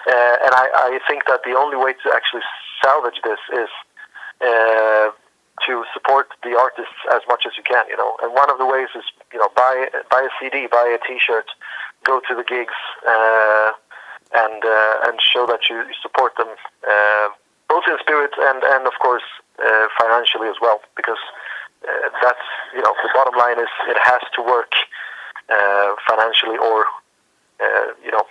Uh, 0.07 0.35
and 0.43 0.51
I, 0.51 0.67
I 0.91 0.99
think 1.07 1.25
that 1.27 1.41
the 1.45 1.55
only 1.55 1.77
way 1.77 1.93
to 1.93 2.07
actually 2.11 2.43
salvage 2.83 3.21
this 3.23 3.39
is 3.53 3.69
uh, 4.41 5.13
to 5.67 5.85
support 5.93 6.33
the 6.43 6.57
artists 6.57 6.97
as 7.13 7.21
much 7.27 7.43
as 7.45 7.53
you 7.55 7.63
can, 7.63 7.85
you 7.87 7.95
know. 7.95 8.17
And 8.21 8.33
one 8.33 8.49
of 8.49 8.57
the 8.57 8.65
ways 8.65 8.89
is, 8.95 9.05
you 9.31 9.39
know, 9.39 9.49
buy 9.55 9.87
buy 10.09 10.25
a 10.25 10.31
CD, 10.41 10.65
buy 10.65 10.89
a 10.89 10.97
T-shirt, 11.05 11.45
go 12.03 12.21
to 12.27 12.35
the 12.35 12.43
gigs, 12.43 12.77
uh, 13.07 13.71
and 14.33 14.63
uh, 14.63 15.07
and 15.07 15.19
show 15.21 15.45
that 15.47 15.69
you 15.69 15.83
support 16.01 16.35
them, 16.37 16.47
uh, 16.87 17.29
both 17.69 17.83
in 17.87 17.97
spirit 17.99 18.31
and 18.39 18.63
and 18.63 18.87
of 18.87 18.93
course 19.01 19.23
uh, 19.59 19.87
financially 19.99 20.47
as 20.47 20.55
well, 20.61 20.81
because 20.95 21.21
uh, 21.87 22.09
that's 22.21 22.47
you 22.73 22.81
know 22.81 22.93
the 23.03 23.09
bottom 23.13 23.37
line 23.37 23.59
is 23.59 23.69
it 23.87 23.97
has 24.01 24.21
to 24.35 24.41
work 24.41 24.71
uh, 25.49 25.95
financially, 26.07 26.57
or 26.57 26.85
you 28.03 28.11
know 28.11 28.23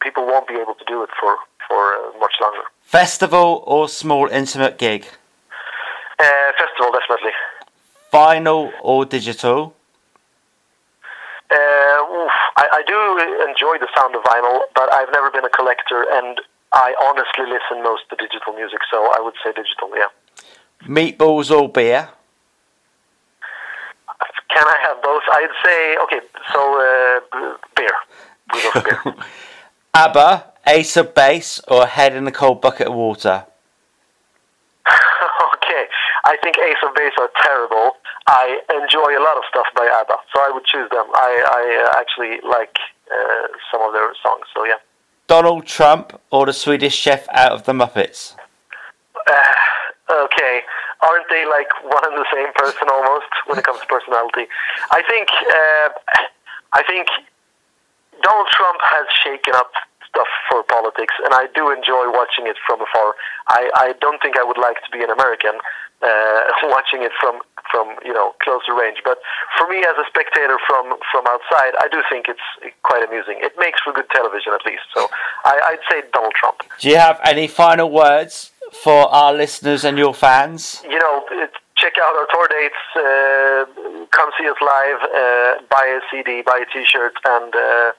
people 0.00 0.26
won't 0.26 0.46
be 0.46 0.54
able 0.54 0.74
to 0.74 0.84
do 0.86 1.02
it 1.02 1.10
for 1.18 1.36
for 1.68 1.96
much 2.20 2.34
longer. 2.40 2.62
Festival 2.82 3.62
or 3.66 3.88
small 3.88 4.28
intimate 4.28 4.78
gig? 4.78 5.06
festival, 6.58 6.92
definitely. 6.92 7.32
Vinyl 8.12 8.70
or 8.82 9.06
digital? 9.06 9.74
Uh, 11.50 11.56
oof, 11.56 12.30
I, 12.56 12.78
I 12.78 12.82
do 12.86 12.98
enjoy 13.50 13.78
the 13.78 13.88
sound 13.96 14.14
of 14.14 14.22
vinyl, 14.22 14.60
but 14.74 14.92
I've 14.92 15.10
never 15.12 15.30
been 15.30 15.44
a 15.44 15.50
collector, 15.50 16.06
and 16.12 16.40
I 16.72 16.94
honestly 17.02 17.46
listen 17.50 17.82
most 17.82 18.08
to 18.10 18.16
digital 18.16 18.52
music, 18.52 18.78
so 18.90 19.10
I 19.12 19.20
would 19.20 19.34
say 19.42 19.50
digital, 19.50 19.90
yeah. 19.96 20.10
Meatballs 20.86 21.50
or 21.50 21.68
beer? 21.68 22.08
Can 24.48 24.64
I 24.64 24.78
have 24.82 25.02
both? 25.02 25.22
I'd 25.32 25.50
say, 25.64 25.96
okay, 26.04 26.20
so 26.52 26.60
uh, 26.78 27.56
beer. 27.76 27.96
We 28.54 28.62
go 28.62 28.70
for 28.70 28.82
beer. 28.82 29.14
ABBA, 29.94 30.52
Ace 30.68 30.96
of 30.96 31.14
Base, 31.14 31.60
or 31.66 31.86
Head 31.86 32.14
in 32.14 32.26
a 32.28 32.32
Cold 32.32 32.60
Bucket 32.60 32.86
of 32.86 32.94
Water? 32.94 33.46
I 36.30 36.36
think 36.44 36.54
Ace 36.58 36.78
of 36.86 36.94
Base 36.94 37.12
are 37.18 37.30
terrible. 37.42 37.98
I 38.28 38.62
enjoy 38.70 39.18
a 39.18 39.22
lot 39.26 39.36
of 39.36 39.42
stuff 39.50 39.66
by 39.74 39.82
ABBA, 39.82 40.16
so 40.32 40.40
I 40.40 40.50
would 40.54 40.64
choose 40.64 40.88
them. 40.90 41.06
I, 41.12 41.30
I 41.58 41.62
uh, 41.82 41.98
actually 41.98 42.38
like 42.48 42.78
uh, 43.10 43.48
some 43.72 43.82
of 43.82 43.92
their 43.92 44.14
songs, 44.22 44.46
so 44.54 44.64
yeah. 44.64 44.78
Donald 45.26 45.66
Trump 45.66 46.20
or 46.30 46.46
the 46.46 46.52
Swedish 46.52 46.94
chef 46.94 47.26
out 47.30 47.50
of 47.50 47.64
the 47.64 47.72
Muppets? 47.72 48.36
Uh, 49.26 50.22
okay, 50.24 50.60
aren't 51.02 51.28
they 51.30 51.46
like 51.50 51.66
one 51.82 52.04
and 52.06 52.14
the 52.14 52.26
same 52.32 52.52
person 52.54 52.86
almost 52.92 53.26
when 53.46 53.58
it 53.58 53.64
comes 53.64 53.80
to 53.80 53.86
personality? 53.86 54.46
I 54.92 55.02
think 55.10 55.28
uh, 55.34 55.88
I 56.74 56.84
think 56.86 57.08
Donald 58.22 58.46
Trump 58.52 58.78
has 58.82 59.06
shaken 59.24 59.54
up 59.56 59.72
stuff 60.10 60.28
for 60.50 60.62
politics, 60.66 61.14
and 61.24 61.32
I 61.32 61.46
do 61.54 61.70
enjoy 61.70 62.10
watching 62.10 62.46
it 62.46 62.56
from 62.66 62.82
afar. 62.82 63.14
I, 63.48 63.70
I 63.74 63.88
don't 64.00 64.20
think 64.20 64.36
I 64.36 64.44
would 64.44 64.58
like 64.58 64.82
to 64.84 64.90
be 64.90 65.02
an 65.02 65.10
American 65.10 65.56
uh, 66.02 66.40
watching 66.74 67.02
it 67.02 67.12
from 67.20 67.40
from 67.70 67.94
you 68.04 68.12
know 68.12 68.34
closer 68.42 68.74
range. 68.74 68.98
But 69.04 69.18
for 69.56 69.68
me, 69.68 69.78
as 69.78 69.96
a 69.98 70.06
spectator 70.08 70.58
from 70.66 70.98
from 71.10 71.24
outside, 71.26 71.72
I 71.80 71.88
do 71.90 72.02
think 72.10 72.26
it's 72.28 72.74
quite 72.82 73.06
amusing. 73.06 73.38
It 73.40 73.54
makes 73.58 73.80
for 73.80 73.92
good 73.92 74.10
television, 74.10 74.52
at 74.52 74.64
least. 74.66 74.84
So 74.94 75.08
I, 75.44 75.54
I'd 75.72 75.84
say 75.90 76.02
Donald 76.12 76.34
Trump. 76.34 76.62
Do 76.78 76.88
you 76.88 76.96
have 76.96 77.20
any 77.24 77.46
final 77.46 77.90
words 77.90 78.52
for 78.72 79.08
our 79.12 79.32
listeners 79.32 79.84
and 79.84 79.98
your 79.98 80.14
fans? 80.14 80.82
You 80.84 80.98
know, 80.98 81.24
it, 81.30 81.52
check 81.76 81.94
out 82.02 82.14
our 82.14 82.28
tour 82.32 82.48
dates. 82.48 82.82
Uh, 82.94 84.06
come 84.10 84.30
see 84.38 84.48
us 84.48 84.60
live. 84.60 85.00
Uh, 85.02 85.62
buy 85.70 85.86
a 85.86 86.00
CD, 86.10 86.42
buy 86.42 86.64
a 86.66 86.68
T-shirt, 86.72 87.14
and 87.24 87.54
uh, 87.54 87.92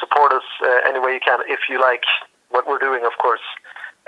support 0.00 0.32
us 0.32 0.48
uh, 0.64 0.88
any 0.88 0.98
way 0.98 1.14
you 1.14 1.20
can 1.20 1.38
if 1.46 1.68
you 1.68 1.78
like 1.78 2.02
what 2.48 2.66
we're 2.66 2.80
doing, 2.80 3.04
of 3.04 3.12
course. 3.20 3.44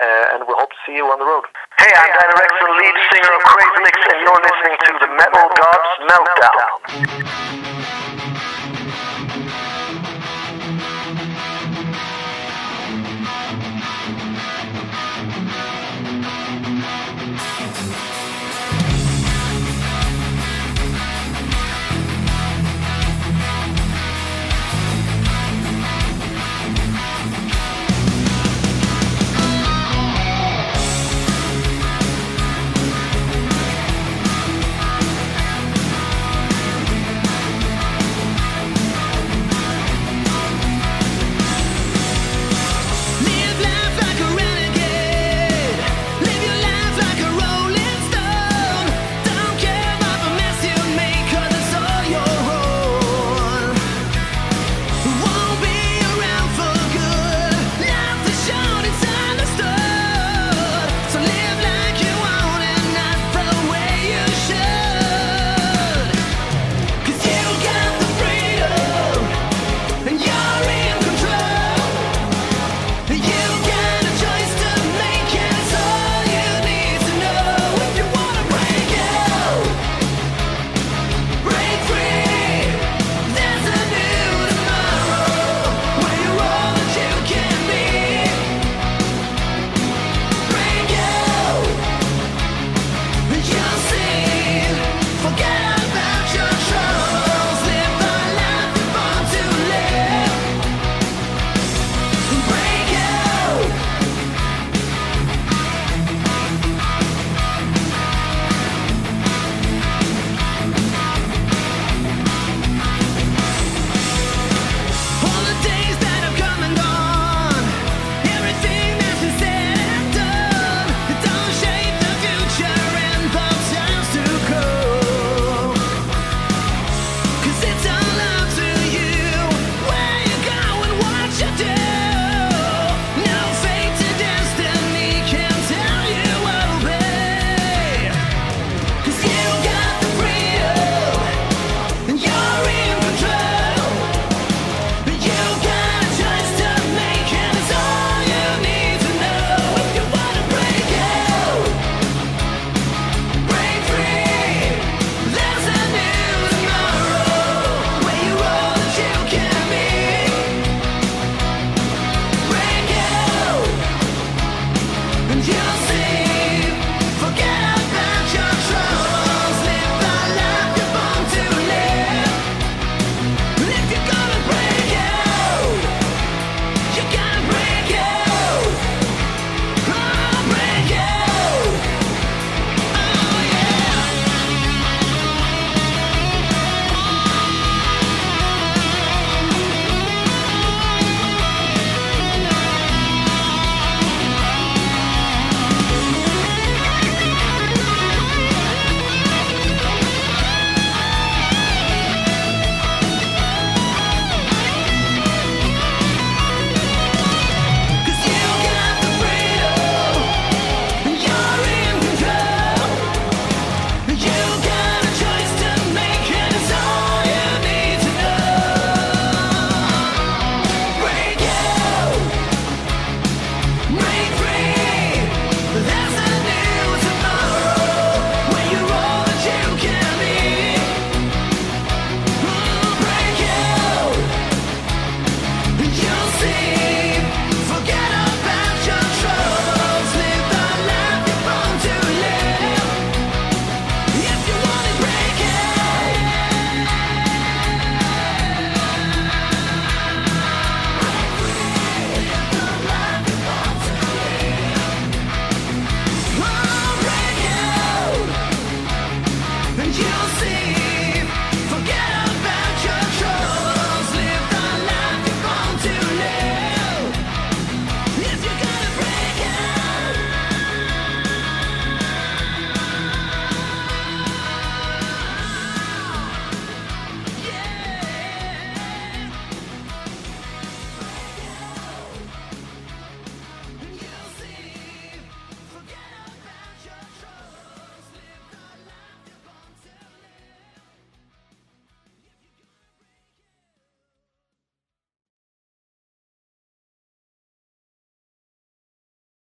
Uh, 0.01 0.33
and 0.33 0.43
we 0.49 0.53
hope 0.57 0.73
to 0.73 0.81
see 0.89 0.97
you 0.97 1.05
on 1.05 1.21
the 1.21 1.25
road. 1.25 1.45
Hey, 1.77 1.93
I'm 1.93 2.09
Danny 2.09 2.33
the 2.33 2.73
lead 2.81 2.95
singer 3.13 3.31
of 3.37 3.41
Crazy 3.45 3.79
Lixx, 3.85 4.01
and 4.09 4.19
you're 4.25 4.41
listening 4.41 4.75
to 4.89 4.91
the 5.05 5.09
Metal 5.15 5.47
Gods 5.53 5.91
Meltdown. 6.09 7.82